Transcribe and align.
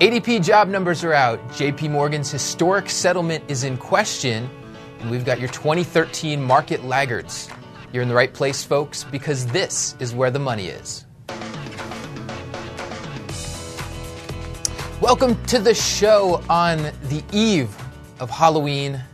ADP 0.00 0.42
job 0.42 0.66
numbers 0.68 1.04
are 1.04 1.12
out. 1.12 1.46
JP 1.50 1.90
Morgan's 1.90 2.30
historic 2.30 2.88
settlement 2.88 3.44
is 3.48 3.64
in 3.64 3.76
question, 3.76 4.48
and 4.98 5.10
we've 5.10 5.26
got 5.26 5.38
your 5.38 5.50
2013 5.50 6.42
market 6.42 6.82
laggards. 6.86 7.50
You're 7.92 8.02
in 8.02 8.08
the 8.08 8.14
right 8.14 8.32
place, 8.32 8.64
folks, 8.64 9.04
because 9.04 9.44
this 9.48 9.96
is 10.00 10.14
where 10.14 10.30
the 10.30 10.38
money 10.38 10.68
is. 10.68 11.04
Welcome 15.02 15.36
to 15.48 15.58
the 15.58 15.74
show 15.74 16.42
on 16.48 16.78
the 16.78 17.22
eve 17.30 17.76
of 18.20 18.30
Halloween. 18.30 19.04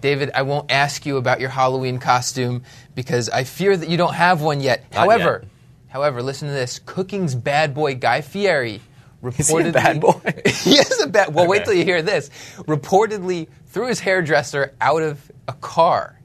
David, 0.00 0.30
I 0.34 0.40
won't 0.40 0.72
ask 0.72 1.04
you 1.04 1.18
about 1.18 1.40
your 1.40 1.50
Halloween 1.50 1.98
costume 1.98 2.62
because 2.94 3.28
I 3.28 3.44
fear 3.44 3.76
that 3.76 3.90
you 3.90 3.98
don't 3.98 4.14
have 4.14 4.40
one 4.40 4.62
yet. 4.62 4.86
Not 4.94 5.00
however, 5.00 5.40
yet. 5.42 5.50
however, 5.88 6.22
listen 6.22 6.48
to 6.48 6.54
this. 6.54 6.78
Cooking's 6.78 7.34
bad 7.34 7.74
boy 7.74 7.94
Guy 7.94 8.22
Fieri 8.22 8.80
reportedly 9.22 9.62
he 9.62 9.68
a 9.68 9.72
bad 9.72 10.00
boy? 10.00 10.20
he 10.46 10.74
is 10.76 11.00
a 11.00 11.06
bad. 11.06 11.34
Well, 11.34 11.46
wait 11.46 11.64
till 11.64 11.74
you 11.74 11.84
hear 11.84 12.02
this. 12.02 12.30
Reportedly 12.58 13.48
threw 13.66 13.86
his 13.86 14.00
hairdresser 14.00 14.74
out 14.80 15.02
of 15.02 15.30
a 15.48 15.52
car. 15.52 16.16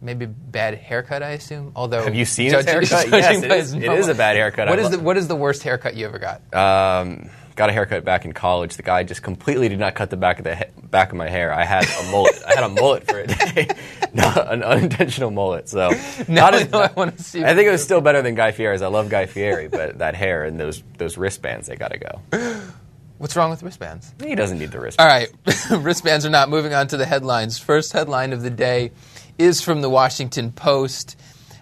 Maybe 0.00 0.26
bad 0.26 0.74
haircut, 0.74 1.22
I 1.24 1.30
assume. 1.30 1.72
Although, 1.74 2.04
Have 2.04 2.14
you 2.14 2.24
seen 2.24 2.52
his 2.52 2.64
haircut? 2.64 3.08
Yes, 3.10 3.42
it 3.42 3.50
is- 3.50 3.72
it 3.74 3.82
is 3.92 4.08
a 4.08 4.14
bad 4.14 4.36
haircut. 4.36 4.68
What 4.68 4.78
I 4.78 4.82
is 4.82 4.90
the 4.90 4.98
What 5.00 5.16
is 5.16 5.26
the 5.28 5.36
worst 5.36 5.62
haircut 5.64 5.96
you 5.96 6.06
ever 6.06 6.18
got? 6.18 6.40
Um, 6.54 7.30
got 7.56 7.68
a 7.68 7.72
haircut 7.72 8.04
back 8.04 8.24
in 8.24 8.32
college. 8.32 8.76
The 8.76 8.84
guy 8.84 9.02
just 9.02 9.22
completely 9.22 9.68
did 9.68 9.80
not 9.80 9.94
cut 9.94 10.10
the 10.10 10.16
back 10.16 10.38
of 10.38 10.44
the 10.44 10.54
he- 10.54 10.64
back 10.90 11.10
of 11.12 11.16
my 11.18 11.28
hair. 11.28 11.52
I 11.52 11.64
had 11.64 11.84
a 11.84 12.10
mullet. 12.10 12.40
I 12.46 12.54
had 12.54 12.64
a 12.64 12.68
mullet 12.68 13.06
for 13.06 13.18
a 13.20 13.26
day, 13.26 13.68
not 14.14 14.52
an 14.52 14.62
unintentional 14.62 15.30
mullet. 15.30 15.68
So 15.68 15.90
Now 16.28 16.50
not 16.50 16.54
I 16.54 16.60
as- 16.62 16.70
know 16.70 16.80
I 16.80 16.90
wanna 16.96 17.18
see 17.18 17.44
I 17.44 17.54
think 17.54 17.68
it 17.68 17.70
was 17.72 17.82
still 17.82 18.00
better 18.00 18.22
than 18.22 18.34
Guy 18.34 18.52
Fieri's. 18.52 18.82
I 18.82 18.88
love 18.88 19.08
Guy 19.08 19.26
Fieri, 19.26 19.68
but 19.68 19.98
that 19.98 20.14
hair 20.14 20.44
and 20.44 20.58
those 20.58 20.82
those 20.98 21.16
wristbands, 21.18 21.68
they 21.68 21.76
got 21.76 21.92
to 21.92 21.98
go. 21.98 22.22
What's 23.18 23.34
wrong 23.34 23.50
with 23.50 23.62
wristbands? 23.64 24.14
He 24.22 24.34
doesn't 24.36 24.58
need 24.60 24.70
the 24.70 24.78
wristbands. 24.80 24.98
All 24.98 25.06
right, 25.06 25.80
wristbands 25.84 26.24
are 26.24 26.30
not 26.30 26.48
moving 26.48 26.72
on 26.72 26.86
to 26.88 26.96
the 26.96 27.04
headlines. 27.06 27.58
First 27.58 27.92
headline 27.92 28.32
of 28.32 28.42
the 28.42 28.50
day 28.50 28.92
is 29.38 29.60
from 29.60 29.80
the 29.82 29.90
Washington 29.90 30.52
Post. 30.52 31.16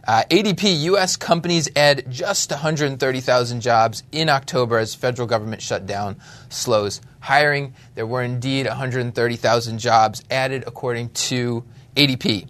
Uh, 0.06 0.22
ADP 0.30 0.82
U.S. 0.82 1.16
companies 1.16 1.68
add 1.74 2.08
just 2.08 2.50
130,000 2.50 3.60
jobs 3.60 4.04
in 4.12 4.28
October 4.28 4.78
as 4.78 4.94
federal 4.94 5.26
government 5.26 5.60
shutdown 5.60 6.16
slows 6.48 7.00
hiring. 7.18 7.74
There 7.96 8.06
were 8.06 8.22
indeed 8.22 8.66
130,000 8.66 9.78
jobs 9.78 10.22
added, 10.30 10.62
according 10.66 11.08
to 11.10 11.64
ADP. 11.96 12.48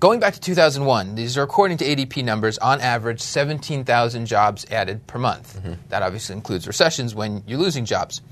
Going 0.00 0.20
back 0.20 0.32
to 0.34 0.40
2001, 0.40 1.16
these 1.16 1.36
are 1.36 1.42
according 1.42 1.76
to 1.78 1.84
ADP 1.84 2.24
numbers, 2.24 2.56
on 2.58 2.80
average, 2.80 3.20
17,000 3.20 4.26
jobs 4.26 4.64
added 4.70 5.06
per 5.06 5.18
month. 5.18 5.60
That 5.88 6.02
obviously 6.02 6.34
includes 6.36 6.66
recessions 6.66 7.14
when 7.14 7.42
you're 7.46 7.58
losing 7.58 7.84
jobs. 7.84 8.22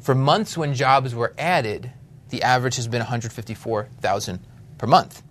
For 0.00 0.14
months 0.14 0.56
when 0.56 0.74
jobs 0.74 1.14
were 1.14 1.34
added, 1.38 1.90
the 2.28 2.42
average 2.42 2.76
has 2.76 2.86
been 2.86 3.00
154,000 3.00 4.40
per 4.78 4.86
month. 4.86 5.22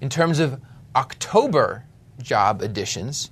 In 0.00 0.10
terms 0.10 0.40
of 0.40 0.60
October 0.96 1.84
job 2.22 2.62
additions, 2.62 3.30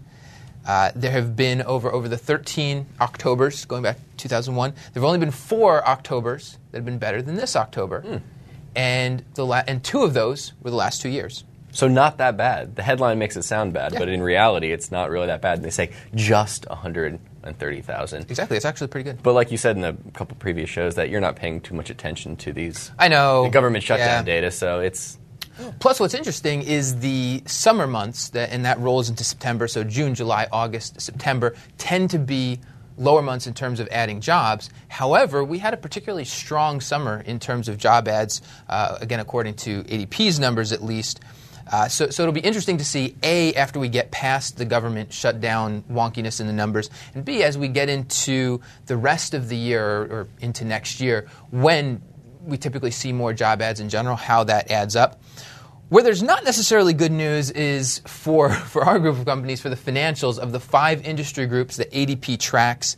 uh, 0.67 0.91
there 0.95 1.11
have 1.11 1.35
been 1.35 1.63
over 1.63 1.91
over 1.93 2.09
the 2.09 2.17
13 2.19 2.87
Octobers 3.01 3.65
going 3.65 3.83
back 3.83 3.97
to 3.97 4.29
2001. 4.29 4.71
There 4.73 4.83
have 4.95 5.05
only 5.05 5.19
been 5.19 5.31
four 5.31 5.87
Octobers 5.89 6.59
that 6.71 6.79
have 6.79 6.85
been 6.85 6.99
better 6.99 7.21
than 7.23 7.35
this 7.37 7.57
October, 7.57 8.21
and 8.77 9.25
the 9.35 9.45
la- 9.47 9.63
and 9.67 9.83
two 9.83 10.03
of 10.03 10.15
those 10.15 10.53
were 10.63 10.71
the 10.71 10.77
last 10.77 11.03
two 11.03 11.09
years. 11.09 11.45
So 11.73 11.89
not 11.89 12.19
that 12.19 12.37
bad. 12.37 12.77
The 12.77 12.83
headline 12.85 13.19
makes 13.19 13.37
it 13.37 13.43
sound 13.43 13.73
bad, 13.73 13.95
Yeah. 13.95 13.99
but 13.99 14.09
in 14.09 14.23
reality, 14.23 14.71
it's 14.73 14.93
not 14.93 15.11
really 15.11 15.27
that 15.27 15.41
bad. 15.43 15.59
And 15.59 15.65
they 15.65 15.71
say 15.71 15.91
just 16.15 16.67
130,000. 16.71 18.31
Exactly, 18.31 18.57
it's 18.57 18.65
actually 18.65 18.87
pretty 18.87 19.11
good. 19.11 19.21
But 19.25 19.33
like 19.35 19.51
you 19.51 19.57
said 19.59 19.77
in 19.77 19.83
a 19.85 19.93
couple 20.13 20.37
previous 20.37 20.71
shows, 20.71 20.95
that 20.95 21.11
you're 21.11 21.21
not 21.21 21.35
paying 21.35 21.61
too 21.61 21.75
much 21.75 21.91
attention 21.91 22.37
to 22.37 22.53
these 22.53 22.93
I 22.97 23.09
know 23.09 23.45
the 23.45 23.51
government 23.51 23.83
shutdown 23.83 24.25
yeah. 24.25 24.35
data. 24.35 24.51
So 24.53 24.79
it's 24.79 25.19
Plus, 25.79 26.01
what's 26.01 26.15
interesting 26.15 26.63
is 26.63 26.99
the 27.01 27.43
summer 27.47 27.87
months, 27.87 28.31
and 28.35 28.65
that 28.65 28.79
rolls 28.81 29.09
into 29.09 29.25
September. 29.25 29.69
So 29.69 29.85
June, 29.85 30.15
July, 30.15 30.49
August, 30.53 31.01
September 31.01 31.55
tend 31.79 32.11
to 32.11 32.19
be 32.19 32.61
lower 32.97 33.23
months 33.23 33.47
in 33.47 33.55
terms 33.55 33.81
of 33.81 33.89
adding 33.91 34.21
jobs. 34.21 34.71
However, 34.89 35.43
we 35.43 35.59
had 35.59 35.75
a 35.75 35.77
particularly 35.77 36.25
strong 36.25 36.81
summer 36.81 37.21
in 37.27 37.39
terms 37.39 37.69
of 37.69 37.77
job 37.77 38.09
ads. 38.09 38.43
Uh, 38.69 38.99
again, 39.01 39.21
according 39.21 39.55
to 39.55 39.83
ADP's 39.85 40.39
numbers, 40.39 40.73
at 40.73 40.83
least. 40.83 41.21
Uh, 41.73 41.89
so, 41.89 42.11
so 42.11 42.23
it'll 42.23 42.33
be 42.33 42.41
interesting 42.41 42.77
to 42.77 42.85
see 42.85 43.17
a 43.23 43.55
after 43.55 43.81
we 43.81 43.89
get 43.89 44.11
past 44.11 44.59
the 44.59 44.65
government 44.65 45.13
shutdown 45.13 45.83
wonkiness 45.91 46.41
in 46.41 46.47
the 46.47 46.53
numbers, 46.53 46.91
and 47.15 47.25
b 47.25 47.43
as 47.43 47.57
we 47.57 47.69
get 47.69 47.89
into 47.89 48.61
the 48.87 48.97
rest 48.97 49.33
of 49.33 49.49
the 49.49 49.57
year 49.57 49.83
or, 49.83 50.03
or 50.05 50.29
into 50.41 50.65
next 50.65 51.01
year 51.01 51.27
when 51.51 52.03
we 52.45 52.57
typically 52.57 52.91
see 52.91 53.13
more 53.13 53.33
job 53.33 53.63
ads 53.63 53.81
in 53.81 53.89
general, 53.89 54.17
how 54.17 54.45
that 54.45 54.71
adds 54.71 54.97
up. 54.97 55.23
Where 55.89 56.03
there's 56.03 56.23
not 56.23 56.45
necessarily 56.45 56.93
good 56.93 57.13
news 57.13 57.51
is 57.51 58.01
for, 58.07 58.51
for 58.73 58.85
our 58.85 58.99
group 58.99 59.19
of 59.19 59.25
companies, 59.25 59.61
for 59.61 59.69
the 59.69 59.77
financials 59.77 60.39
of 60.39 60.53
the 60.53 60.61
five 60.61 61.07
industry 61.07 61.47
groups 61.47 61.77
that 61.77 61.91
ADP 61.93 62.39
tracks, 62.39 62.97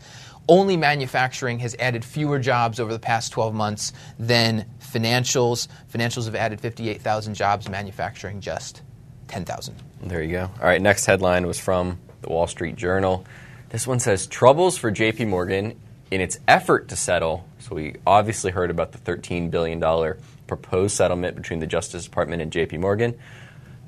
only 0.49 0.77
manufacturing 0.77 1.59
has 1.59 1.75
added 1.79 2.05
fewer 2.05 2.39
jobs 2.39 2.79
over 2.79 2.93
the 2.93 2.99
past 2.99 3.33
12 3.33 3.53
months 3.55 3.93
than 4.19 4.65
financials. 4.81 5.67
Financials 5.93 6.27
have 6.27 6.37
added 6.37 6.61
58,000 6.61 7.34
jobs, 7.34 7.69
manufacturing 7.69 8.41
just 8.41 8.83
10,000. 9.28 9.75
there 10.05 10.23
you 10.23 10.33
go. 10.33 10.43
All 10.61 10.67
right, 10.67 10.81
next 10.81 11.05
headline 11.05 11.47
was 11.47 11.59
from 11.59 11.99
the 12.23 12.28
Wall 12.28 12.47
Street 12.47 12.77
Journal. 12.77 13.25
This 13.71 13.87
one 13.87 13.99
says 13.99 14.28
troubles 14.28 14.78
for 14.78 14.93
JP 14.93 15.28
Morgan 15.28 15.81
in 16.11 16.21
its 16.21 16.39
effort 16.47 16.89
to 16.89 16.97
settle. 16.97 17.47
So 17.59 17.75
we 17.75 17.97
obviously 18.06 18.53
heard 18.53 18.71
about 18.71 18.93
the 18.93 18.99
13 18.99 19.50
billion 19.50 19.81
dollar 19.81 20.19
proposed 20.47 20.97
settlement 20.97 21.37
between 21.37 21.59
the 21.59 21.67
Justice 21.67 22.05
Department 22.05 22.41
and 22.43 22.53
JP 22.53 22.81
Morgan. 22.81 23.19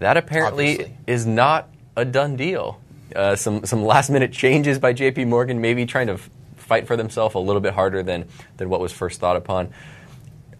That 0.01 0.17
apparently 0.17 0.73
Obviously. 0.73 0.97
is 1.07 1.27
not 1.27 1.69
a 1.97 2.05
done 2.05 2.37
deal. 2.37 2.81
Uh, 3.15 3.37
some 3.37 3.65
some 3.65 3.85
last 3.85 4.11
minute 4.11 4.33
changes 4.33 4.79
by 4.79 4.93
JP 4.93 5.27
Morgan, 5.29 5.61
maybe 5.61 5.87
trying 5.87 6.09
to 6.09 6.15
f- 6.15 6.31
fight 6.57 6.87
for 6.87 6.97
themselves 6.97 7.35
a 7.35 7.39
little 7.39 7.61
bit 7.61 7.73
harder 7.75 8.03
than 8.03 8.27
than 8.59 8.69
what 8.69 8.81
was 8.81 8.93
first 8.93 9.19
thought 9.21 9.37
upon. 9.37 9.73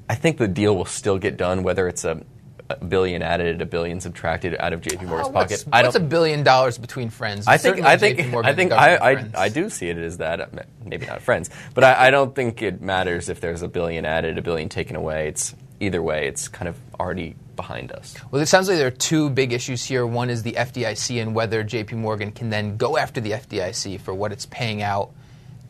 I 0.09 0.15
think 0.15 0.39
the 0.39 0.49
deal 0.49 0.75
will 0.77 0.87
still 0.87 1.19
get 1.19 1.37
done, 1.37 1.63
whether 1.63 1.87
it's 1.87 2.05
a, 2.05 2.23
a 2.71 2.77
billion 2.85 3.23
added, 3.23 3.63
a 3.63 3.67
billion 3.67 4.01
subtracted 4.01 4.55
out 4.59 4.73
of 4.73 4.81
JP 4.83 5.07
Morgan's 5.09 5.29
Uh, 5.29 5.33
pocket. 5.33 5.51
what's, 5.51 5.65
I 5.73 5.83
what's 5.83 5.97
a 5.97 6.01
billion 6.01 6.43
dollars 6.43 6.77
between 6.79 7.09
friends? 7.11 7.47
I 7.47 7.57
think. 7.57 7.81
I 7.81 7.97
think. 7.97 8.21
I 8.35 8.53
think. 8.55 8.73
I. 8.73 8.97
I. 8.97 9.27
I 9.35 9.49
do 9.49 9.71
see 9.71 9.89
it 9.89 9.97
as 9.97 10.19
that. 10.19 10.53
Maybe 10.85 11.07
not 11.07 11.23
friends, 11.23 11.51
but 11.75 11.85
I, 11.85 12.09
I 12.09 12.11
don't 12.11 12.35
think 12.35 12.63
it 12.63 12.81
matters 12.83 13.29
if 13.29 13.41
there's 13.41 13.63
a 13.63 13.69
billion 13.69 14.05
added, 14.05 14.39
a 14.39 14.43
billion 14.43 14.69
taken 14.69 14.97
away. 14.97 15.29
It's 15.29 15.55
either 15.81 16.03
way. 16.03 16.27
It's 16.29 16.49
kind 16.49 16.69
of 16.69 16.77
already 16.99 17.37
behind 17.57 17.91
us. 17.93 18.15
Well, 18.31 18.41
it 18.43 18.47
sounds 18.47 18.69
like 18.69 18.79
there 18.79 18.87
are 18.87 18.91
two 18.91 19.31
big 19.31 19.53
issues 19.53 19.85
here. 19.85 20.07
One 20.07 20.29
is 20.31 20.43
the 20.43 20.53
FDIC 20.53 21.21
and 21.23 21.35
whether 21.35 21.65
JP 21.65 21.93
Morgan 21.93 22.33
can 22.33 22.51
then 22.51 22.77
go 22.77 22.97
after 22.97 23.21
the 23.21 23.33
FDIC 23.33 24.01
for 24.01 24.13
what 24.15 24.31
it's 24.33 24.47
paying 24.47 24.83
out 24.83 25.11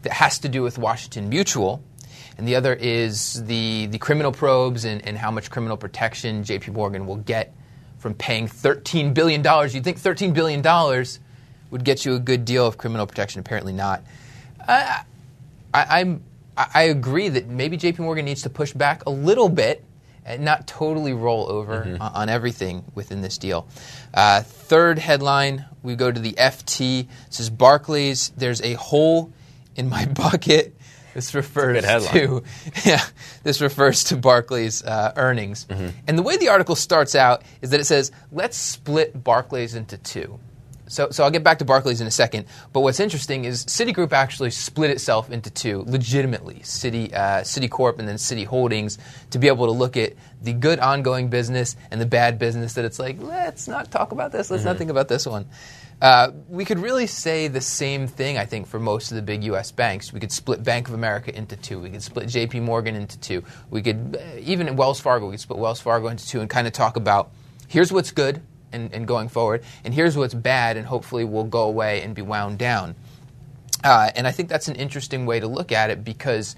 that 0.03 0.13
has 0.13 0.39
to 0.41 0.49
do 0.49 0.63
with 0.63 0.79
Washington 0.79 1.29
Mutual. 1.29 1.83
And 2.39 2.47
the 2.47 2.55
other 2.55 2.73
is 2.73 3.45
the, 3.45 3.87
the 3.87 3.99
criminal 3.99 4.31
probes 4.33 4.85
and, 4.85 5.05
and 5.07 5.19
how 5.19 5.31
much 5.33 5.51
criminal 5.51 5.77
protection 5.77 6.45
JP 6.45 6.73
Morgan 6.73 7.07
will 7.07 7.17
get 7.17 7.53
from 7.99 8.15
paying 8.15 8.47
$13 8.47 9.13
billion. 9.13 9.43
You'd 9.43 9.83
think 9.85 9.99
$13 10.01 10.33
billion 10.33 10.63
would 11.71 11.85
get 11.85 12.05
you 12.05 12.15
a 12.15 12.21
good 12.21 12.45
deal 12.45 12.65
of 12.67 12.79
criminal 12.79 13.07
protection. 13.07 13.41
Apparently 13.41 13.73
not. 13.73 14.03
I, 14.69 15.05
I'm, 15.75 16.23
I 16.57 16.85
agree 16.85 17.29
that 17.29 17.49
maybe 17.49 17.77
JP 17.77 17.99
Morgan 18.01 18.25
needs 18.25 18.43
to 18.43 18.51
push 18.51 18.73
back 18.73 19.05
a 19.07 19.11
little 19.11 19.49
bit 19.49 19.85
and 20.25 20.45
not 20.45 20.67
totally 20.67 21.13
roll 21.15 21.51
over 21.51 21.85
Mm-hmm. 21.85 22.03
on, 22.03 22.29
everything 22.29 22.85
within 22.95 23.21
this 23.23 23.39
deal. 23.39 23.67
Uh, 24.13 24.43
third 24.43 24.99
headline, 24.99 25.65
we 25.83 25.97
go 25.97 26.13
to 26.13 26.21
the 26.21 26.33
FT. 26.35 27.09
Says 27.31 27.49
Barclays, 27.51 28.29
there's 28.37 28.61
a 28.63 28.75
hole 28.75 29.33
in 29.75 29.89
my 29.89 30.05
bucket. 30.15 30.77
This 31.19 31.35
refers 31.35 31.83
to 32.13 32.45
yeah, 32.85 33.05
this 33.43 33.61
refers 33.61 34.05
to 34.05 34.17
Barclays 34.17 34.85
uh, 34.85 35.13
earnings. 35.17 35.65
Mm-hmm. 35.65 35.89
And 36.07 36.17
the 36.17 36.23
way 36.23 36.37
the 36.37 36.49
article 36.49 36.77
starts 36.77 37.17
out 37.17 37.43
is 37.61 37.71
that 37.71 37.81
it 37.81 37.87
says, 37.87 38.13
"Let's 38.31 38.57
split 38.57 39.25
Barclays 39.25 39.75
into 39.75 39.99
two. 39.99 40.39
So, 40.87 41.09
so 41.11 41.25
I'll 41.25 41.31
get 41.33 41.43
back 41.43 41.59
to 41.59 41.65
Barclays 41.65 42.01
in 42.01 42.07
a 42.07 42.11
second. 42.13 42.47
But 42.73 42.83
what's 42.83 43.01
interesting 43.01 43.45
is 43.45 43.65
Citigroup 43.67 44.13
actually 44.13 44.51
split 44.53 44.93
itself 44.93 45.29
into 45.29 45.51
two, 45.51 45.83
legitimately, 45.89 46.61
Citi, 46.61 47.13
uh, 47.13 47.41
Citicorp 47.41 47.99
and 47.99 48.07
then 48.07 48.15
Citi 48.15 48.47
Holdings, 48.47 48.97
to 49.31 49.41
be 49.41 49.49
able 49.49 49.67
to 49.67 49.73
look 49.73 49.97
at 49.97 50.15
the 50.41 50.53
good 50.53 50.79
ongoing 50.79 51.31
business 51.31 51.75
and 51.91 52.01
the 52.01 52.07
bad 52.07 52.39
business. 52.39 52.75
That 52.75 52.85
it's 52.85 53.01
like, 53.01 53.21
let's 53.21 53.67
not 53.67 53.91
talk 53.91 54.13
about 54.13 54.31
this. 54.31 54.53
Let's 54.53 54.65
not 54.65 54.79
think 54.79 54.91
about 54.91 55.09
this 55.09 55.27
one. 55.27 55.47
Uh, 56.01 56.31
we 56.49 56.65
could 56.65 56.79
really 56.79 57.07
say 57.09 57.49
the 57.49 57.61
same 57.61 58.07
thing, 58.07 58.39
I 58.39 58.45
think, 58.45 58.69
for 58.69 58.79
most 58.79 59.11
of 59.11 59.17
the 59.17 59.23
big 59.23 59.43
U.S. 59.45 59.73
banks. 59.73 60.13
We 60.13 60.21
could 60.21 60.31
split 60.31 60.63
Bank 60.63 60.89
of 60.89 60.95
America 60.95 61.37
into 61.37 61.57
two. 61.57 61.81
We 61.81 61.91
could 61.91 62.03
split 62.03 62.29
J.P. 62.29 62.61
Morgan 62.61 62.95
into 62.95 63.19
two. 63.19 63.43
We 63.71 63.83
could, 63.83 64.17
uh, 64.21 64.39
even 64.41 64.77
Wells 64.77 65.01
Fargo, 65.01 65.27
we 65.27 65.33
could 65.33 65.41
split 65.41 65.59
Wells 65.59 65.81
Fargo 65.81 66.07
into 66.09 66.27
two 66.27 66.41
and 66.41 66.49
kind 66.49 66.67
of 66.69 66.73
talk 66.73 66.97
about 66.97 67.31
here's 67.67 67.93
what's 67.93 68.13
good 68.13 68.41
and, 68.73 68.93
and 68.95 69.09
going 69.09 69.29
forward, 69.29 69.65
and 69.85 69.93
here's 69.93 70.17
what's 70.17 70.35
bad, 70.35 70.77
and 70.77 70.87
hopefully 70.87 71.25
will 71.25 71.45
go 71.45 71.63
away 71.63 72.03
and 72.03 72.15
be 72.15 72.23
wound 72.23 72.59
down. 72.59 72.95
Uh, 73.83 74.11
and 74.15 74.27
I 74.27 74.31
think 74.31 74.49
that's 74.49 74.69
an 74.69 74.77
interesting 74.77 75.27
way 75.27 75.41
to 75.41 75.49
look 75.49 75.73
at 75.73 75.91
it 75.91 76.05
because 76.05 76.55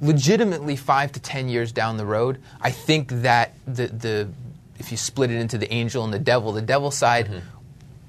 legitimately 0.00 0.76
five 0.76 1.10
to 1.12 1.20
ten 1.20 1.48
years 1.48 1.72
down 1.72 1.96
the 1.96 2.06
road, 2.06 2.40
I 2.60 2.70
think 2.70 3.10
that 3.22 3.54
the 3.66 3.86
the 3.88 4.28
if 4.78 4.90
you 4.90 4.96
split 4.96 5.30
it 5.30 5.36
into 5.40 5.56
the 5.58 5.72
angel 5.72 6.04
and 6.04 6.12
the 6.12 6.18
devil, 6.18 6.52
the 6.52 6.62
devil 6.62 6.90
side 6.90 7.28
Mm-hmm. 7.28 7.55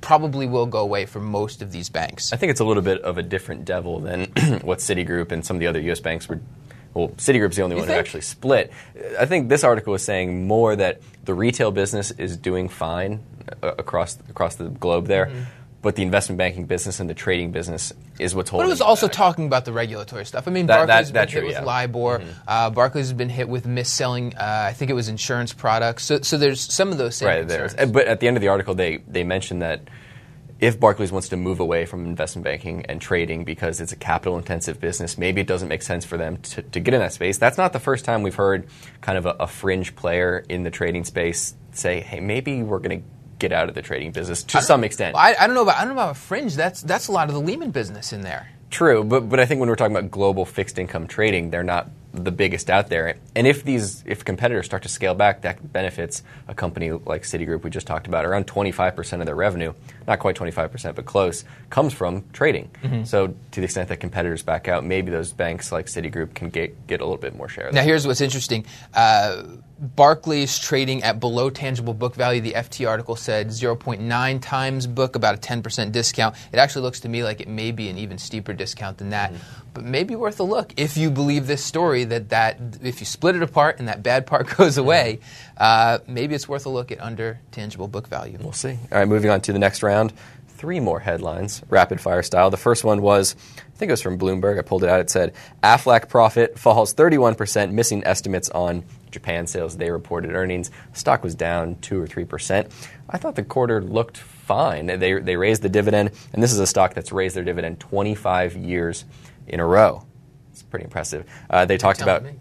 Probably 0.02 0.46
will 0.46 0.66
go 0.66 0.80
away 0.80 1.06
for 1.06 1.20
most 1.20 1.62
of 1.62 1.72
these 1.72 1.90
banks. 1.90 2.32
I 2.34 2.38
think 2.38 2.52
it's 2.52 2.60
a 2.60 2.66
little 2.66 2.84
bit 2.84 3.02
of 3.02 3.18
a 3.18 3.24
different 3.24 3.66
devil 3.66 4.00
than 4.00 4.26
what 4.62 4.80
Citigroup 4.80 5.32
and 5.32 5.46
some 5.46 5.58
of 5.58 5.60
the 5.60 5.68
other 5.68 5.80
U.S. 5.82 6.00
banks 6.00 6.30
were. 6.30 6.40
Well, 6.94 7.10
Citigroup's 7.10 7.56
the 7.56 7.62
only 7.62 7.76
You 7.76 7.82
one 7.82 7.90
who 7.90 7.94
actually 7.94 8.22
split. 8.22 8.72
I 9.20 9.26
think 9.28 9.50
this 9.50 9.64
article 9.64 9.94
is 9.94 10.04
saying 10.04 10.48
more 10.48 10.76
that 10.76 11.02
the 11.26 11.34
retail 11.34 11.72
business 11.72 12.10
is 12.12 12.38
doing 12.38 12.70
fine 12.70 13.24
uh, 13.62 13.74
across 13.78 14.18
across 14.30 14.56
the 14.56 14.70
globe 14.70 15.06
there, 15.06 15.32
but 15.88 15.96
the 15.96 16.04
investment 16.04 16.38
banking 16.38 16.66
business 16.66 17.00
and 17.00 17.10
the 17.10 17.14
trading 17.14 17.54
business 17.54 17.94
is 18.20 18.36
what's 18.36 18.50
holding. 18.50 18.66
But 18.66 18.68
it 18.68 18.74
was 18.74 18.82
also 18.82 19.08
back. 19.08 19.16
talking 19.16 19.46
about 19.46 19.64
the 19.64 19.72
regulatory 19.72 20.26
stuff. 20.26 20.46
I 20.46 20.52
mean, 20.52 20.66
That- 20.66 20.80
that- 20.80 20.88
Barclays 20.88 20.98
has 20.98 21.12
that 21.14 21.22
been 21.28 21.32
true, 21.32 21.40
hit 21.40 21.46
with 21.46 21.54
yeah. 21.54 21.60
Mm-hmm. 21.60 21.94
LIBOR. 21.96 22.22
Uh, 22.46 22.70
Barclays 22.72 23.06
has 23.06 23.14
been 23.14 23.30
hit 23.30 23.48
with 23.48 23.66
mis-selling. 23.66 24.36
Uh, 24.36 24.66
I 24.68 24.74
think 24.74 24.92
it 24.92 24.96
was 24.96 25.08
insurance 25.08 25.54
products. 25.54 26.04
So, 26.04 26.20
so 26.20 26.38
there's 26.38 26.60
some 26.60 26.92
of 26.92 26.98
those 26.98 27.16
same 27.16 27.30
right 27.30 27.48
there. 27.48 27.70
But 27.88 28.08
at 28.08 28.20
the 28.20 28.28
end 28.28 28.36
of 28.36 28.42
the 28.42 28.50
article, 28.50 28.76
they 28.76 28.98
they 29.08 29.24
mentioned 29.24 29.62
that 29.62 29.88
if 30.60 30.78
Barclays 30.78 31.10
wants 31.14 31.30
to 31.30 31.38
move 31.38 31.62
away 31.62 31.86
from 31.86 32.06
investment 32.06 32.44
banking 32.44 32.86
and 32.88 33.00
trading 33.00 33.46
because 33.46 33.80
it's 33.80 33.94
a 33.94 33.96
capital 33.96 34.38
intensive 34.38 34.82
business, 34.82 35.18
maybe 35.18 35.40
it 35.40 35.48
doesn't 35.48 35.70
make 35.70 35.84
sense 35.84 36.04
for 36.04 36.18
them 36.18 36.36
to, 36.38 36.64
to 36.64 36.82
get 36.82 36.96
in 36.96 37.00
that 37.00 37.14
space. 37.14 37.38
That's 37.38 37.58
not 37.58 37.72
the 37.72 37.80
first 37.80 38.04
time 38.04 38.24
we've 38.24 38.36
heard 38.36 38.68
kind 39.00 39.18
of 39.18 39.26
a, 39.26 39.38
a 39.40 39.48
fringe 39.48 39.96
player 39.96 40.44
in 40.50 40.64
the 40.64 40.70
trading 40.70 41.06
space 41.06 41.56
say, 41.72 42.02
"Hey, 42.02 42.20
maybe 42.20 42.62
we're 42.62 42.80
going 42.80 43.04
to." 43.04 43.08
Get 43.40 43.52
out 43.52 43.70
of 43.70 43.76
the 43.76 43.82
trading 43.82 44.12
business 44.12 44.44
to 44.44 44.62
some 44.62 44.84
extent. 44.84 45.16
I, 45.16 45.36
I 45.36 45.48
don't 45.48 45.56
know 45.56 45.64
about 45.64 45.78
I 45.78 45.86
don't 45.86 45.96
know 45.96 46.02
about 46.02 46.18
fringe. 46.18 46.56
That's 46.56 46.82
that's 46.82 47.08
a 47.08 47.12
lot 47.12 47.28
of 47.28 47.36
the 47.36 47.42
Lehman 47.42 47.72
business 47.72 48.14
in 48.14 48.22
there. 48.22 48.50
True, 48.70 49.04
but 49.04 49.30
but 49.30 49.40
I 49.40 49.46
think 49.46 49.60
when 49.60 49.70
we're 49.70 49.76
talking 49.76 49.96
about 49.96 50.12
global 50.12 50.46
fixed 50.46 50.78
income 50.78 51.08
trading, 51.08 51.52
they're 51.52 51.64
not 51.64 51.90
the 52.14 52.32
biggest 52.32 52.70
out 52.70 52.90
there. 52.90 53.18
And 53.36 53.48
if 53.48 53.64
these 53.64 54.04
if 54.06 54.26
competitors 54.26 54.66
start 54.66 54.84
to 54.84 54.90
scale 54.90 55.14
back, 55.14 55.42
that 55.42 55.72
benefits 55.72 56.24
a 56.48 56.54
company 56.54 56.92
like 56.92 57.24
Citigroup 57.24 57.64
we 57.64 57.70
just 57.70 57.88
talked 57.88 58.08
about. 58.08 58.26
Around 58.26 58.48
25% 58.48 59.20
of 59.20 59.26
their 59.26 59.36
revenue, 59.36 59.74
not 60.08 60.20
quite 60.20 60.36
25%, 60.36 60.96
but 60.96 61.06
close, 61.06 61.44
comes 61.70 61.94
from 61.94 62.24
trading. 62.32 62.70
So 63.06 63.28
to 63.28 63.60
the 63.60 63.66
extent 63.66 63.90
that 63.90 63.98
competitors 63.98 64.42
back 64.42 64.68
out, 64.68 64.86
maybe 64.86 65.12
those 65.12 65.34
banks 65.34 65.72
like 65.72 65.88
Citigroup 65.88 66.34
can 66.34 66.50
get 66.50 66.88
get 66.88 67.02
a 67.02 67.04
little 67.04 67.18
bit 67.18 67.36
more 67.36 67.50
share. 67.50 67.72
Now 67.72 67.84
here's 67.84 68.08
what's 68.08 68.22
interesting. 68.22 68.66
Uh, 68.94 69.44
Barclays 69.80 70.58
trading 70.58 71.04
at 71.04 71.20
below 71.20 71.50
tangible 71.52 71.94
book 71.94 72.16
value. 72.16 72.42
The 72.42 72.54
FT 72.54 72.88
article 72.90 73.16
said 73.16 73.50
0.9 73.50 74.40
times 74.42 74.88
book, 74.88 75.16
about 75.16 75.36
a 75.36 75.38
10% 75.38 75.92
discount. 75.92 76.36
It 76.52 76.58
actually 76.58 76.82
looks 76.82 77.02
to 77.02 77.10
me 77.10 77.24
like 77.24 77.42
it 77.42 77.48
may 77.48 77.72
be 77.72 77.90
an 77.90 77.98
even 78.00 78.18
steeper 78.18 78.54
discount 78.54 78.98
than 78.98 79.12
that, 79.12 79.34
but 79.76 79.84
maybe 79.84 80.16
worth 80.16 80.40
a 80.40 80.44
look 80.44 80.74
if 80.78 80.98
you 80.98 81.12
believe 81.12 81.46
this 81.46 81.64
story 81.64 82.06
that 82.06 82.30
that 82.30 82.60
if 82.82 83.00
you 83.00 83.06
split 83.06 83.36
it 83.36 83.44
apart 83.44 83.78
and 83.78 83.88
that 83.88 84.02
bad 84.02 84.26
part 84.26 84.48
goes 84.58 84.78
away, 84.80 85.20
uh, 85.58 86.00
maybe 86.08 86.34
it's 86.34 86.48
worth 86.50 86.66
a 86.66 86.70
look 86.70 86.92
at 86.92 87.00
under 87.00 87.40
tangible 87.52 87.88
book 87.88 88.08
value. 88.08 88.38
We'll 88.42 88.54
see. 88.54 88.80
All 88.92 88.98
right, 88.98 89.08
moving 89.08 89.30
on 89.30 89.42
to 89.42 89.54
the 89.54 89.60
next 89.60 89.84
round. 89.84 89.97
Three 90.48 90.80
more 90.80 91.00
headlines, 91.00 91.62
rapid 91.70 92.02
fire 92.02 92.24
style. 92.24 92.50
The 92.50 92.58
first 92.58 92.84
one 92.84 93.02
was, 93.02 93.36
I 93.58 93.78
think 93.78 93.90
it 93.90 93.94
was 93.94 94.02
from 94.02 94.18
Bloomberg. 94.18 94.58
I 94.58 94.64
pulled 94.64 94.84
it 94.84 94.90
out. 94.90 95.00
It 95.00 95.10
said, 95.10 95.34
Aflac 95.62 96.10
profit 96.10 96.58
falls 96.58 96.96
31%, 96.96 97.72
missing 97.72 98.04
estimates 98.06 98.50
on 98.50 98.84
Japan 99.12 99.46
sales. 99.46 99.78
They 99.78 99.92
reported 99.92 100.32
earnings. 100.32 100.72
Stock 100.94 101.24
was 101.24 101.36
down 101.36 101.76
2 101.82 102.02
or 102.02 102.08
3%. 102.08 102.72
I 103.10 103.18
thought 103.18 103.36
the 103.36 103.44
quarter 103.44 103.82
looked 103.82 104.18
fine. 104.18 104.88
They, 104.88 105.20
they 105.20 105.36
raised 105.38 105.62
the 105.62 105.70
dividend, 105.70 106.12
and 106.34 106.42
this 106.42 106.52
is 106.54 106.60
a 106.60 106.68
stock 106.68 106.96
that's 106.96 107.12
raised 107.12 107.36
their 107.36 107.44
dividend 107.44 107.80
25 107.80 108.56
years 108.56 109.06
in 109.48 109.60
a 109.60 109.66
row. 109.66 110.06
It's 110.52 110.64
pretty 110.64 110.86
impressive. 110.86 111.26
Uh, 111.50 111.66
they 111.66 111.78
talked 111.78 112.02
about 112.02 112.24
me. 112.24 112.32